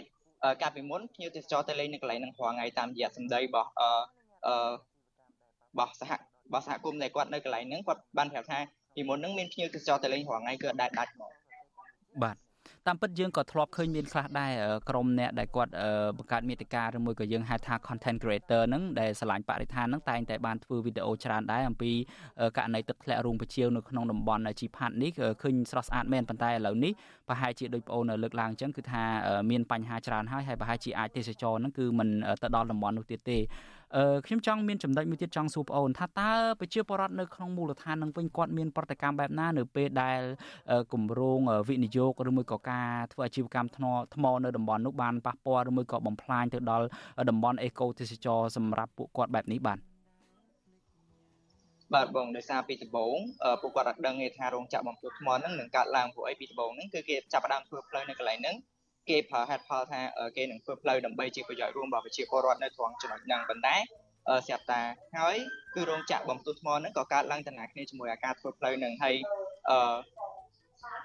[0.62, 3.88] កាលពីមុនភ្ញៀវទេសចរទៅលេងនៅកន្លែងហ្នឹងរាល់ថ្ងៃតាមរយៈសម្ដីរបស់អឺ
[4.46, 4.72] អឺរ
[5.78, 6.20] បស់សហរ
[6.52, 8.58] បស់សហគមន៍ដែលគាត់នៅកន្លែងហ្នឹងគាត់បានប្រាប់ថា
[8.94, 11.32] ពីមុនហ្នឹងមានភ្ញៀវទេសចរទៅលេងរាល់ថ្ងៃគឺអត់ដែលដាច់ហ្មង
[12.22, 12.36] បាទ
[12.88, 14.52] តាមពិតយើងក៏ធ្លាប់ឃើញមានខ្លះដែរ
[14.88, 15.72] ក្រុមអ្នកដែលគាត់
[16.16, 21.92] បង្កើតមាតិកាឬមួយក៏យើងហៅថា content creator ហ្នឹងដែលឆ្លាញ់បរិស្ថានហ្នឹងតែងតែបានធ្វើវីដេអូច្រើនដែរអំពី
[22.56, 25.10] ករណីទឹកធ្លាក់រូងពជាវនៅក្នុងតំបន់ជីផាត់នេះ
[25.42, 26.92] ឃើញស្រស់ស្អាតមែនប៉ុន្តែឥឡូវនេះ
[27.28, 29.02] ប្រហែលជាដូចបងអូនលើកឡើងអញ្ចឹងគឺថា
[29.50, 32.08] មានបញ្ហាច្រើនហើយហើយប្រហែលជាអាចទេសចរហ្នឹងគឺมัน
[32.42, 33.79] ទៅដល់តំបន់នោះទៀតទេអឺ
[34.26, 36.30] ខ្ញុំចង់មានចំណុចមួយទៀតចង់សួរបងអូនថាតើ
[36.60, 40.20] ប្រជាពលរដ្ឋនៅក្នុងមូលដ្ឋាននឹងវិញគាត់មានប្រតិកម្មបែបណានៅពេលដែល
[40.92, 43.84] គម្រោងវិនិយោគឬមួយក៏ការធ្វើអាជីវកម្មថ្ម
[44.14, 46.86] ថ្មនៅតំបន់នោះបានប៉ះពាល់ឬមួយក៏បំផ្លាញទៅដល់
[47.30, 49.78] តំបន់អេកូទេសចរសម្រាប់ពួកគាត់បែបនេះបាទ
[51.94, 53.16] បាទបងដោយសារពីដំបូង
[53.62, 58.56] ពួកគាត់អត់ដឹងទេថារោងចក្របំពុលថ្មហ្នឹងនឹងកើតឡើងព្រោះអីពីដំបូងហ្នឹងគឺគេចាប់ផ្ដើមធ្វើផ្លូវនៅកន្លែងហ្នឹង
[59.08, 60.00] គេប្រើហេតុផលថា
[60.36, 63.76] គេនឹងធ្វើផ្លូវដើម្បីជាប្រយោជន៍រួមរបស់ប្រជាពលរដ្ឋនៅត្រង់ចំណុចហ្នឹងប៉ុន្តែ
[64.46, 64.80] ស្រាប់តា
[65.18, 65.36] ហើយ
[65.74, 69.14] គឺរោងចក្របំពុលថ្មហ្នឹងក៏កើតឡើងតំណាគ្នាជាមួយអាការធ្វើផ្លូវហ្នឹងហើយ
[69.70, 69.96] អឺ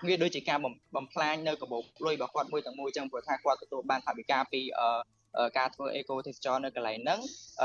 [0.08, 0.58] វាដូចជាការ
[0.96, 7.20] បំផ្លាញនៅកាបូបលុយរបស់គាត់មួយទាំងមួយចឹងព្រោះថាគាត់ទទួលបានថវិកាពីអឺការធ្វើអេកូទេសចរនៅកន្លែងហ្នឹង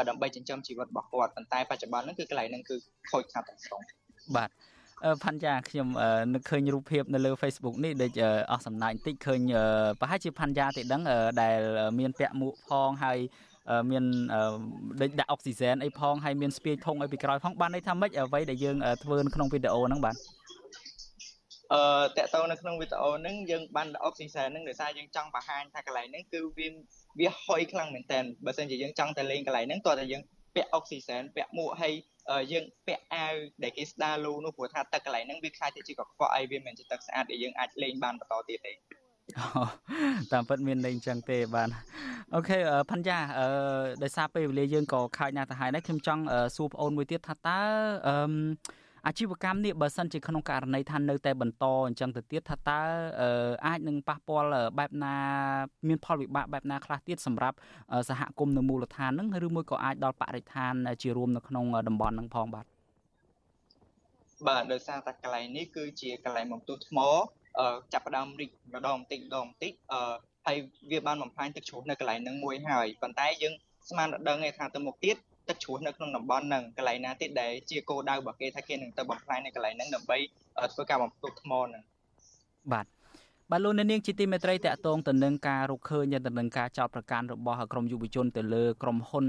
[0.08, 2.76] ដើម្បីចិញ្ចឹមជីវិតរបស់គាត់ប៉ុន្តែបច្ចុប្បន្នហ្នឹងគឺកន្លែងហ្នឹងគឺ
[3.10, 3.80] ខូចខាតទាំងស្រុង
[4.36, 4.50] បាទ
[5.24, 5.88] ផាន់យ៉ាខ្ញុំ
[6.34, 8.12] នឹកឃើញរូបភាពនៅលើ Facebook នេះដូច
[8.50, 9.40] អស់សំណាញ់បន្តិចឃើញ
[10.00, 11.02] ប្រហែលជាផាន់យ៉ាទេដឹង
[11.42, 11.58] ដែល
[11.98, 13.18] មានពាក់មួកផងហើយ
[13.90, 14.04] មាន
[15.00, 20.16] ដូចដាក់អុកស៊ីហ្សែនអីផងហើយមានស្ពាយធុងអីពីក្រោយផងបានន័យថាម៉េចអ្វីដែលយើងធ្វើនៅក្នុងវីដេអូហ្នឹងបាទ
[21.72, 21.82] អឺ
[22.16, 26.68] តកតនៅក្នុងវីដេអូហ្នឹងយើងបានដាក់អុកស៊ីហ្សែនហ្នឹងដោយសារយើងចង់បង្ហាញថាកន្លែងហ្នឹងគឺវា
[27.20, 30.22] វាហុយខ្លាំងមែនតើបើសិនជាយើងចង់ទៅលេងកន្លែងហ្នឹងតោះតែយើង
[30.54, 31.94] ពាក់អុកស៊ីហ្សែនពាក់មួកហើយ
[32.52, 38.72] យើងពាក់អាវដែលគេស្ដារលូនោះព្រោះថាទឹកកន្លែងហ្នឹងវាខ្លាចទៅជាកខ្វក់អីវាមិនជាទឹកស្អាតដែលយើងអាចលេងបានបន្តទៀតទេ
[40.32, 41.68] តាមពិតមានលេងចឹងទេបាទ
[42.34, 42.58] អូខេ
[42.90, 43.46] ផាន់យ៉ាអឺ
[44.02, 46.22] ដោយសារពេលវេលាយើងក៏ខាចណាស់ទៅហើយដែរខ្ញុំចង់
[46.56, 47.60] សួរបងអូនមួយទៀតថាតើ
[48.08, 48.14] អឺ
[49.06, 52.80] អាជីវកម្មនេះបើសិនជាក្នុងករណីថានៅតែបន្តអញ្ចឹងទៅទៀតថាតើ
[53.66, 54.48] អាចនឹងប៉ះពាល់
[54.78, 55.14] បែបណា
[55.88, 57.56] មានផលវិបាកបែបណាខ្លះទៀតសម្រាប់
[58.08, 60.72] សហគមន៍នៅមូលដ្ឋានហ្នឹងឬមួយក៏អាចដល់បរិស្ថាន
[61.02, 62.66] ជារួមនៅក្នុងតំបន់ហ្នឹងផងបាទ
[64.48, 66.98] បាទដោយសារតែកន្លែងនេះគឺជាកន្លែងបំទុះថ្ម
[67.92, 70.14] ចាប់ផ្ដើមរីកម្ដងបន្តិចម្ដងបន្តិចអឺ
[70.46, 70.56] ហើយ
[70.90, 73.54] វាបានបំផ្លាញទឹកជ្រោះនៅកន្លែងហ្នឹងមួយហើយប៉ុន្តែយើង
[73.88, 75.16] ស្មានដឹងទេថាទៅមុខទៀត
[75.48, 80.18] ទឹកជ្រោះនៅក្នុងតំបន់ហ្នឹងកន្លែងណាទៀតដែលជាគោលដៅរបស់គេថាគេនឹងទៅបំផ្លាញនៅកន្លែងហ្នឹងដើម្បី
[80.72, 81.82] ធ្វើការបំផ្ទុះថ្មហ្នឹង
[82.72, 82.86] បាទ
[83.52, 89.26] បាទលោកអ្នកនាងជាទីមេត្រីតកតងទៅនឹងការរកឃើញទៅនឹងការចោទប្រកាន់របស់ក្រមយុវជនទៅលើក្រុមហ៊ុន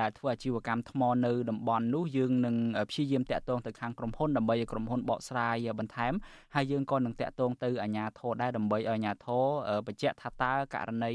[0.00, 2.56] ដែលធ្វើអាជីវកម្មថ្មនៅតំបន់នោះយើងនឹង
[2.90, 6.12] ព្យាយាមតកតងទៅខាងក្រុមហ៊ុនដើម្បីឲ្យក្រុមហ៊ុនបកស្រាយបន្ថែម
[6.54, 9.44] ហើយយើងក៏នឹងតកតងទៅអាជ្ញាធរដែរដើម្បីឲ្យអាជ្ញាធរ
[9.86, 11.12] បញ្ជាក់ថាតើករណី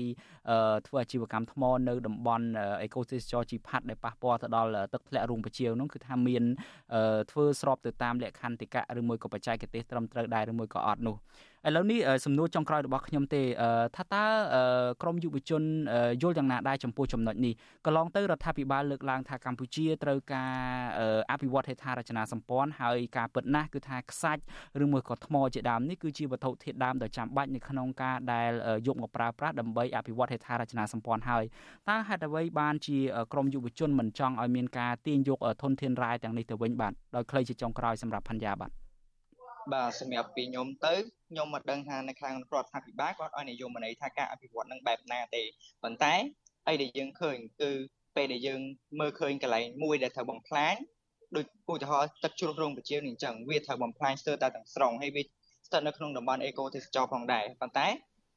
[0.87, 2.45] ធ្វើអាជីវកម្មថ្មនៅតំបន់
[2.81, 6.43] អេកូទេសចរជីផាត់ដែលប៉ះពាល់ទៅដល់ទឹកធ្លាក់រូងពជាវនោះគឺថាមាន
[7.31, 11.17] ធ្វើស្របទៅតាមលក្ខន្តិកៈឬមួយក៏បច្ចេកទេសត្រឹមត្រូវដែរឬមួយក៏អត់នោះ
[11.67, 13.41] ឥឡូវនេះសំណួរចុងក្រោយរបស់ខ្ញុំទេ
[13.95, 14.25] ថាតើ
[15.01, 15.63] ក្រមយុវជន
[16.21, 17.53] យល់យ៉ាងណាដែរចំពោះចំណុចនេះ
[17.85, 20.53] កន្លងទៅរដ្ឋាភិបាលលើកឡើងថាកម្ពុជាត្រូវការ
[21.31, 24.41] អភិវឌ្ឍហេដ្ឋារចនាសម្ព័ន្ធហើយការពិតណាស់គឺថាខ្សាច់
[24.83, 28.51] ឬមួយក៏ថ្មជាដើមនេះគឺជាវត្ថុធាតុដើមដ៏ចាំបាច់នៅក្នុងការដែល
[28.87, 31.43] យកមកប្រើប្រាស់ដើម្បីអភិវឌ្ឍហេដ្ឋារចនាសម្ព័ន្ធហើយ
[31.89, 32.97] តើហេតុអ្វីបានជា
[33.33, 38.71] ក្រមយុវជនមិនចង់ឲ្យមានការទាញយកធនធានរ៉ែទាំងនេះទៅវិញបាទដោយខ្លីជាចុងក្រោយសម្រាប់ផាន់យ៉ាបាទ
[39.73, 45.43] បាទសម្រាប់ពីខ្ញុំទៅ ខ្ញុំមិនដឹងថានៅខាងរដ្ឋាភិបាលគាត់ឲ្យនិយមន័យថាការអភិវឌ្ឍនឹងបែបណាទេ
[45.83, 46.13] ប៉ុន្តែ
[46.67, 47.71] អីដែលយើងឃើញគឺ
[48.15, 48.61] ពេលដែលយើង
[48.99, 50.75] មើលឃើញកន្លែងមួយដែលត្រូវបំផ្លាញ
[51.35, 57.87] ដូចឧទាហរណ៍ទឹកជ្រោះរោងប្រជានេះអញ្ចឹងវាត្រូវបំផ្លាញស្ទើរតែទាំងស្រុងហើយវាស្ថិតនៅក្នុងតំបន់អេកូទេសចរផងដែរប៉ុន្តែ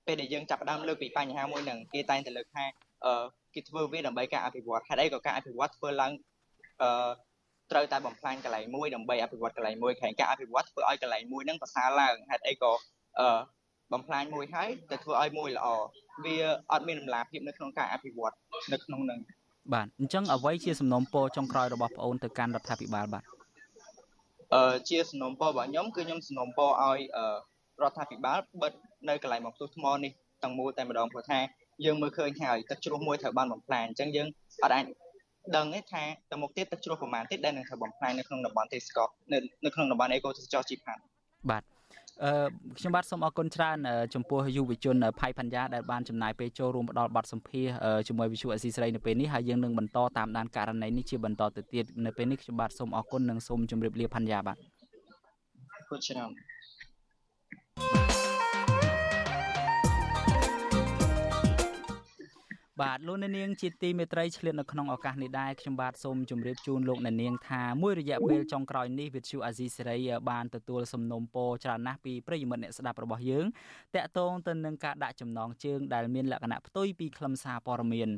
[0.07, 2.64] ពេលដែលយើងចាប់ផ្ដើមលើកពីបញ្ហាមួយហ្នឹងគេតែងតែលើកថា
[3.05, 3.24] អឺ
[3.55, 6.12] គេធ្វើវាដើម្បីការអភិវឌ្ឍហេតុអីក៏ការអភិវឌ្ឍធ្វើឡើង
[6.82, 7.11] អឺ
[7.72, 12.72] ត្រូវតែបំផ្លាញកន្លែងមួយដើម្បីអភិវឌ្ឍកន្លែងមួយខែការអភិវឌ្ឍធ្វើឲ្យកន្លែងមួយហ្នឹងប្រសើរឡើងហេតុអីក៏
[13.20, 13.28] អឺ
[13.92, 15.66] បំផ្លាញមួយហើយតែធ្វើឲ្យមួយល្អ
[16.24, 16.36] វា
[16.72, 18.34] អត់មានតម្លាភាពនៅក្នុងការអភិវឌ្ឍ
[18.72, 19.20] នៅក្នុងនឹង
[19.72, 23.24] បាទអញ្ចឹងអ្វីជាសំណុំពរចុងក្រោយរបស់ប្អូនទៅកាន់រដ្ឋាភិបាលបាទ
[24.54, 26.98] អឺជាសំណុំពររបស់ខ្ញុំគឺខ្ញុំសំណុំពរឲ្យ
[27.82, 28.72] រដ្ឋាភិបាលបិទ
[29.08, 30.12] នៅកន្លែងមកផ្ទុះថ្មនេះ
[30.42, 31.38] ទាំងមូលតែម្ដងព្រោះថា
[31.84, 34.28] យើងមើលឃើញហើយទឹកជ្រោះមួយត្រូវបានបំផ្លាញអញ្ចឹងយើង
[34.62, 34.84] អត់អាច
[35.57, 41.01] ដឹងទេថាទៅមុខទៀតទឹកជ្រោះប្រមាណទៀតដែលនឹងត្រូវបំផ្លាញនៅក្នុងតំបន់ទេសចរនៅនៅក្នុងតំបន់អេកូទេសចរជីផាត់
[41.51, 41.62] បាទ
[42.22, 42.30] អឺ
[42.78, 43.78] ខ្ញុំបាទសូមអរគុណច្រើន
[44.14, 47.66] ចំពោះយុវជនផៃផាន់យ៉ាដែលបានចំណាយពេលចូលរួមផ្ដល់បទសម្ភាស
[48.09, 54.57] ជាមួយវិទ្យុអស៊ីសេរីនៅពេលនេះហើយយើងនឹងបន្តតាមដានករណីនេះជាបន្តទៅទៀតនៅពេលនេះខ្ញុំបាទសូមអរគុណនិងសូមជម្រាបលាផាន់យ៉ាបាទ
[55.76, 56.30] អរគុណច្រើន
[62.82, 69.98] បាទលោកអ្នកនាងជាទីមេត្រីឆ្លៀតនៅក្នុងឱកាសនេះដែរខ្ញុំបាទសូមជម្រាបជូនលោកអ្នកនាងថាមួយរយៈពេលចុងក្រោយនេះវិទ្យុអាស៊ីសេរី
[70.30, 73.46] បានទទួលសំណូមពរច្រើនណាស់ពីប្រិយមិត្តអ្នកស្ដាប់របស់យើង
[73.94, 78.08] តាក់ទងទៅនឹងការដាក់ចំណងជើងដែលមានលក្ខណៈផ្ទុយពីខ្លឹមសារព័ត៌មាន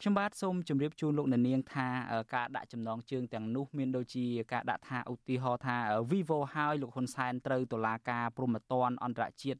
[0.00, 1.86] ខ្ញុំបាទសូមជម្រាបជូនលោកអ្នកនាងថា
[2.34, 5.76] ការដាក់ចំណងជើងទាំងនោះមានដូចជាការដាក់ថាឧទាហរណ៍ថា
[6.10, 9.58] Vivo ហើយលោកហ៊ុនសែនត្រូវតុលាការព្រហ្មទណ្ឌអន្តរជាតិ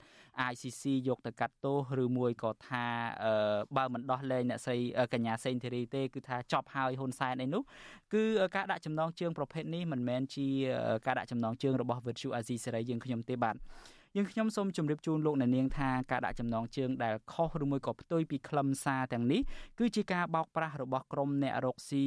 [0.50, 2.84] ICC យកទៅកាត់ទោសឬមួយក៏ថា
[3.76, 4.78] បើមិនដោះលែងអ្នកស្រី
[5.12, 7.62] កញ្ញាសេងធីរីទេគឺថាចប់ហើយហ៊ុនសែនអីនោះ
[8.14, 8.24] គឺ
[8.56, 10.46] ការដាក់ចំណងជើងប្រភេទនេះមិនមែនជា
[11.06, 13.56] ការដាក់ចំណងជើងរបស់វិទ្យុអាស៊ីសេរីយើងខ្ញុំទេបាទ
[14.16, 19.40] យើងខ្ញុំសូមជម្រាបជូនលោកអ្នកនាងថាការដាក់ចំណងជើងដែលខុសឬមួយក៏ផ្ទុយពីខ្លឹមសារទាំងនេះ
[19.78, 22.04] គឺជាការបោកប្រាស់របស់ក្រុមអ្នករកស៊ី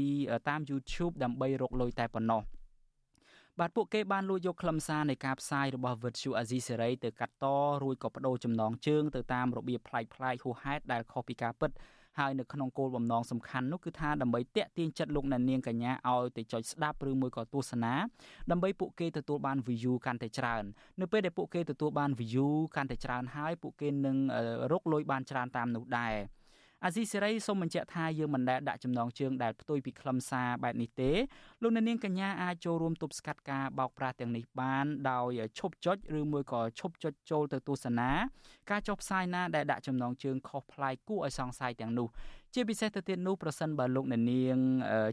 [0.49, 2.41] តាម YouTube ដើម្បីរកលុយតែប៉ុណ្ណោះ
[3.60, 7.45] បាទពួកគេបានលួចយកខ្លឹមសារនៃការផ្សាយរបស់ Virtual Azizi Serai ទៅកាត់ត
[7.84, 11.72] រួចក៏បដូរចំណងជើងទៅតាមរបៀបប្លែកៗហួសហេតុដែលខុសពីការពិត
[12.20, 17.93] ហើយនៅក្នុងគោលបំណងសំខាន់នោះគឺថាដើម្បីតាក់ទាញចិត្តលោកអ្នកនាងកញ្ញាឲ្យទៅចុចស្ដាប់ឬមួយក៏ទស្សនា
[18.51, 20.64] ដើម្បីពួកគេទទួលបាន view កាន់តែច្រើន
[21.01, 24.18] នៅពេលដែលពួកគេទទួលបាន view កាន់តែច្រើនហើយពួកគេនឹង
[24.72, 26.16] រកលុយបានច្រើនតាមនោះដែរ
[26.86, 31.11] អាស៊ីសេរីសូមបញ្ជាក់ថាយើងមិនដែលដាក់ចំណងជើងដែលផ្ទុយពីខ្លឹមសារបែបនេះទេ
[31.61, 38.09] លោកអ្នកនាងកញ្ញាអាចចូលរួមទប់ស្កាត់ការបោកប្រាស់ទាំងនេះបានដោយឈប់ចុចឬមួយក៏ឈប់ចុចចូលទៅទស្សនា
[38.69, 42.07] ការចុះផ្សាយណាដែលដាក់ចំណងជើងខុសប្លែកគួរឲ្យសង្ស័យទាំងនោះ
[42.53, 44.57] ជាពិសេសទៅទៀតនោះប្រសិនបើលោកអ្នកនាង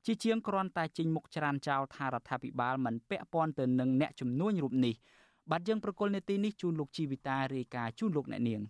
[0.07, 4.95] ជាជាងគ្រាន់តែចេញមុខច្រានចោលថារដ្ឋាភិបាលមិនពាក់ព័ន្ធទៅនឹងអ្នកជំនួញរូបនេះ
[5.51, 8.61] បាទយើងប្រកុលនេតិនេះជូនលោកជីវិតារាយការណ៍ជូនលោកអ្នកនាង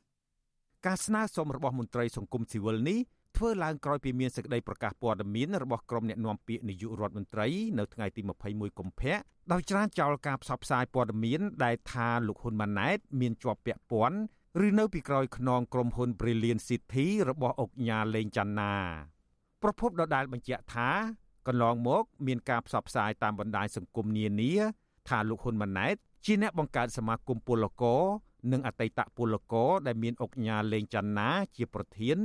[0.86, 2.98] ការស្នើសុំរបស់មន្ត្រីសង្គមស៊ីវិលនេះ
[3.36, 7.46] ធ្វើឡើងក្រោយពីមានសេចក្តីប្រកាសព័ត៌មានរបស់ក្រុមអ្នកណែនាំពាក្យនាយករដ្ឋមន្ត្រី
[7.78, 9.16] នៅថ្ងៃទី21កុម្ភៈ
[9.52, 14.18] ដោយច្រានចោលការផ្សព្វផ្សាយព័ត៌មានដែលថាលោកហ៊ុនម៉ាណែតមានជាប់ពាក់ព័ន្ធ
[14.62, 18.74] ឬនៅពីក្រោយខ្នងក្រុមហ៊ុន Brilliant City របស់អុកញ៉ាលេងចាន់ណា
[19.62, 20.90] ប្រពន្ធដដែលបញ្ជាក់ថា
[21.46, 24.52] កន្លងមកមានការផ្សព្វផ្សាយតាមបណ្ដាញសង្គមនានា
[25.08, 25.94] ថាលោកហ៊ុនម៉ាណែត
[26.24, 28.02] ជាអ្នកបង្កើតសមាគមពលករ
[28.52, 32.18] និងអតីតពលករដែលមានអុកញ៉ាលេងចាន់ណាជាប្រធាន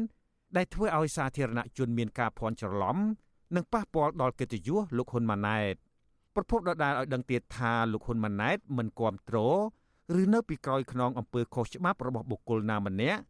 [0.56, 2.98] ដែលធ្វើឲ្យសាធារណជនមានការភ័ន្តច្រឡំ
[3.56, 5.74] និងប៉ះពាល់ដល់កិត្តិយសលោកហ៊ុនម៉ាណែត
[6.36, 9.38] ប្រពន្ធដដែលឲ្យដឹងទៀតថាលោកហ៊ុនម៉ាណែតមិនគាំទ្រ
[10.18, 13.22] ឬនៅពីក្រោយខ្នងអំពើខុសច្បាប់របស់បុគ្គលណាម្នាក់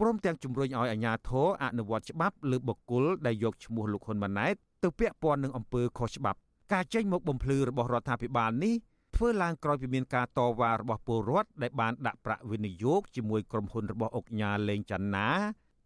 [0.00, 6.38] ព្រមទាំងជំរុញឲ្យអាជ្ញាធរអនុវត្តច្បាប់លើបុគ្គលដែលយកឈ្មោះលោកហ៊ុនម៉ាណែតទៅពាក់ព័ន្ធនឹងអំពើខុសច្បាប់
[6.72, 8.74] ការចេញមកបំភ្លឺរបស់រដ្ឋាភិបាលនេះ
[9.16, 15.28] ធ្វើឡើងក្រោយពីមានការតវ៉ារបស់ពលរដ្ឋដែលបានដាក់ប្រាក់វិនិយោគជាមួយក្រុមហ៊ុនរបស់អុកញ៉ាលេងចាន់ណា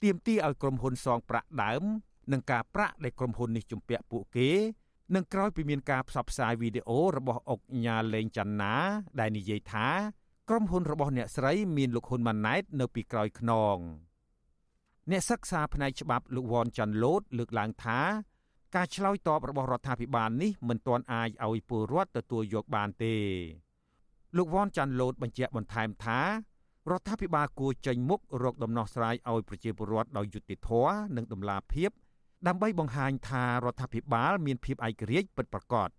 [0.02, 1.82] ទាមទារឲ្យក្រុមហ៊ុនសងប្រាក់ដើម
[2.32, 4.50] និងការប្រាក់ដែលក្រុមហ៊ុននេះជំពាក់ពួកគេ
[5.14, 8.74] នឹងក្រោយពីមានការផ្សព្វផ្សាយវីដេអូរបស់អុកញ៉ាលេងចាន់ណា
[9.20, 9.88] ដែលនិយាយថា
[10.52, 13.76] ក្រុមហ៊ុនរបស់អ្នកស្រីមានលោកហ៊ុនម៉ាណែតនៅពីក្រោយខ្នង
[15.10, 18.00] អ្នកសិក្សាផ្នែកច្បាប់លោកវ៉ាន់ចាន់ឡូតលើកឡើងថា
[18.74, 23.14] ការឆ្លើយតបរបស់រដ្ឋាភិបាលនេះមិនទាន់អាចឲ្យពលរដ្ឋទទួលយកបានទេ
[24.36, 26.20] លោកវ៉ាន់ចាន់ឡូតបញ្ជាក់បន្ថែមថា
[26.90, 31.90] រដ្ឋាភិបាលគួរចេញមុខរកដំណោះស្រាយឲ្យប្រជាពលរដ្ឋដោយយុត្តិធម៌និងតម្លាភាព
[32.46, 35.90] ដើម្បីបង្ហាញថារដ្ឋាភិបាលមានភាពឯករាជ្យពិតប្រាកដ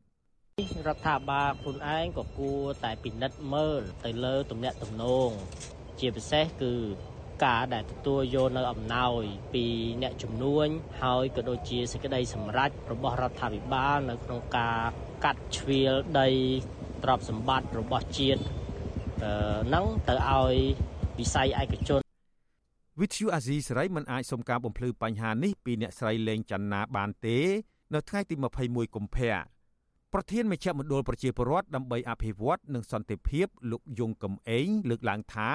[0.88, 5.30] រដ្ឋាភិបាលខ្លួនឯងក៏គួរតែពិនិត្យមើលទៅលើទំនាក់ទំនង
[6.00, 6.74] ជាពិសេសគឺ
[7.46, 9.66] ការដែលទទួលយកនៅអំណោយពី
[10.02, 10.68] អ្នកជំនួញ
[11.04, 14.80] ហើយក៏ដូចជាសេចក្តីសម្រេចរបស់រដ្ឋាភិបាលនៅក្នុងការ
[15.26, 16.30] កាត់ជ្រៀលដី
[17.04, 18.42] ទ្រព្យសម្បត្តិរបស់ជាតិ
[19.68, 20.56] ហ្នឹងទៅឲ្យ
[21.20, 22.02] វិស័យឯកជន
[23.02, 27.38] វិទ្យុអាស៊ីសេរីមិនអាចសុំការបំភ្លឺបញ្ហានេះពីអ្នកស្រីលេងច័ន្ទណាបានទេ
[27.94, 28.36] នៅថ្ងៃទី
[28.66, 29.36] 21កុម្ភៈ
[30.14, 35.50] ប្រធានមជ្ឈមណ្ឌលប្រជាពលរដ្ឋដើម្បីអភិវឌ្ឍនិងសន្តិភាពលោកយងកំឯងលើកឡើងថា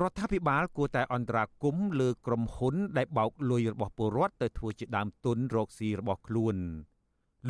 [0.00, 6.56] រដ្ឋាភិបាលគួរតែអន្តរាគមន៍លើក្រុមហ៊ុនដែលបោកលុយរបស់ពលរដ្ឋទៅធ្វើជាដើមទុនរកស៊ីរបស់ខ្លួន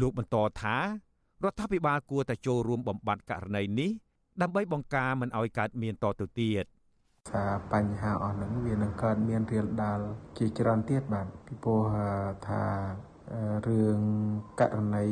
[0.01, 0.77] លោកបន្តថា
[1.45, 3.91] រដ្ឋាភិបាលគួរតែចូលរួមបំបត្តិករណីនេះ
[4.43, 6.65] ដើម្បីបង្ការមិនឲ្យកើតមានតទៅទៀត
[7.31, 10.01] ថាបញ្ហាអស់ហ្នឹងវានឹងកើតមានរៀលដាល
[10.39, 11.83] ជាច្រើនទៀតបាទពីព្រោះ
[12.49, 12.63] ថា
[13.67, 14.01] រឿង
[14.61, 15.07] ករណី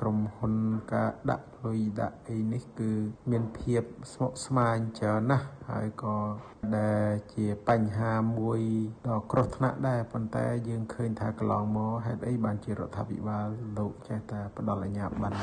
[0.00, 0.54] ក្រុមហ៊ុន
[0.92, 2.90] ការដាក់លុយដាក់អីនេះគឺ
[3.30, 3.82] មានភាព
[4.12, 6.16] ស្មុគស្មាញច្រើនណាស់ហើយក៏
[6.76, 8.60] ដែលជាបញ្ហាមួយ
[9.08, 13.46] ដ៏គ្រោះថ្នាក់ដែរប៉ុន្តែយើងឃើញថាកន្លងមកហេតុអីបានជារដ្ឋាភិបាល
[13.78, 15.38] លោកចេះតែផ្ដល់អាជ្ញាប័ណ្ណ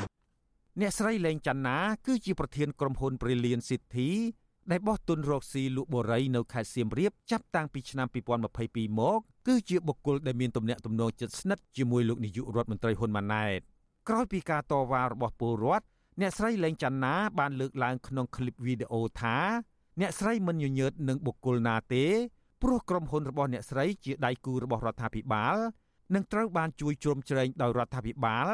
[0.81, 4.09] អ្នកស្រីលេងច័ន្ទណាគឺជាប្រធានក្រុមហ៊ុន Brilliant City
[4.70, 8.06] ដែលបោះទុនរកស៊ីលក់បូរីនៅខេត្តសៀមរាបចាប់តាំងពីឆ្នាំ
[8.52, 13.60] 2022មកគឺជាបុគ្គលដែលមានទំនាក់ទំនងជិតស្និទ្ធជាមួយលោកនាយករដ្ឋមន្ត្រីហ៊ុនម៉ាណែត
[14.08, 15.84] ក្រោយពីការតវ៉ារបស់ពលរដ្ឋ
[16.20, 19.36] អ្នកស្រីលេងច័ន្ទណាបានលើកឡើងក្នុងคลิปវីដេអូថា
[20.00, 22.04] អ្នកស្រីមិនញញើតនឹងបុគ្គលណាទេ
[22.62, 25.56] ព្រោះក្រុមហ៊ុនរបស់អ្នកស្រីជាដៃគូរបស់រដ្ឋាភិបាល
[26.14, 28.46] និងត្រូវបានជួយជ្រោមជ្រែងដោយរដ្ឋាភិបាល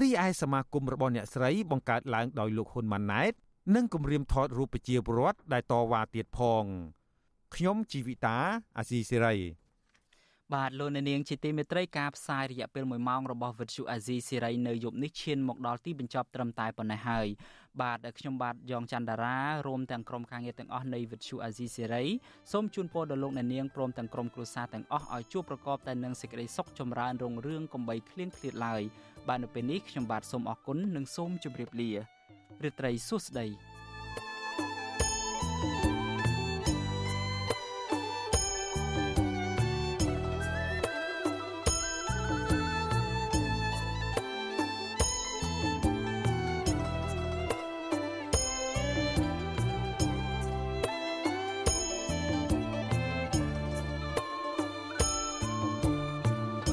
[0.00, 3.32] រីឯសមាគមរបស់អ្នកស្រីបង្កើតឡើងដោយលោកហ៊ុនម៉ាណែត
[3.75, 6.63] និងគម្រាមថតរូបប្រជាពលរដ្ឋដែលតវ៉ាទៀតផង
[7.55, 8.37] ខ្ញុំជីវិតា
[8.77, 9.35] អាស៊ីសេរី
[10.53, 17.27] បាទលោកអ្នកនាងជាទីមេត្រីការផ្សាយរយៈពេល1ម៉ោងរបស់វិទ្យុអាស៊ីសេរីនៅយប់នេះឈានមកដល់ទីបញ្ចប់ត្រឹមតែប៉ុណ្ណេះហើយ
[17.81, 22.03] បាទខ្ញុំបាទយ៉ងច័ន្ទដារារួមទាំងក្រុមការងារទាំងអស់នៃវិទ្យុអាស៊ីសេរី
[22.51, 28.81] សូមជូនពរដល់លោកអ្នកនាងព្រមទាំងក្រុមគ្រួសារទាំងអស់ឲ្យជួបប្រកបតែនឹងសេចក្តីសុខចម្រើនរុងរឿងកំបីគ្លៀងគ្លាតឡើយ
[29.27, 32.18] បាទនៅពេលនេះខ្ញុំបាទសូមអរគុណនិងសូមជម្រាបលា
[32.63, 33.45] រាត្រីសួស្តី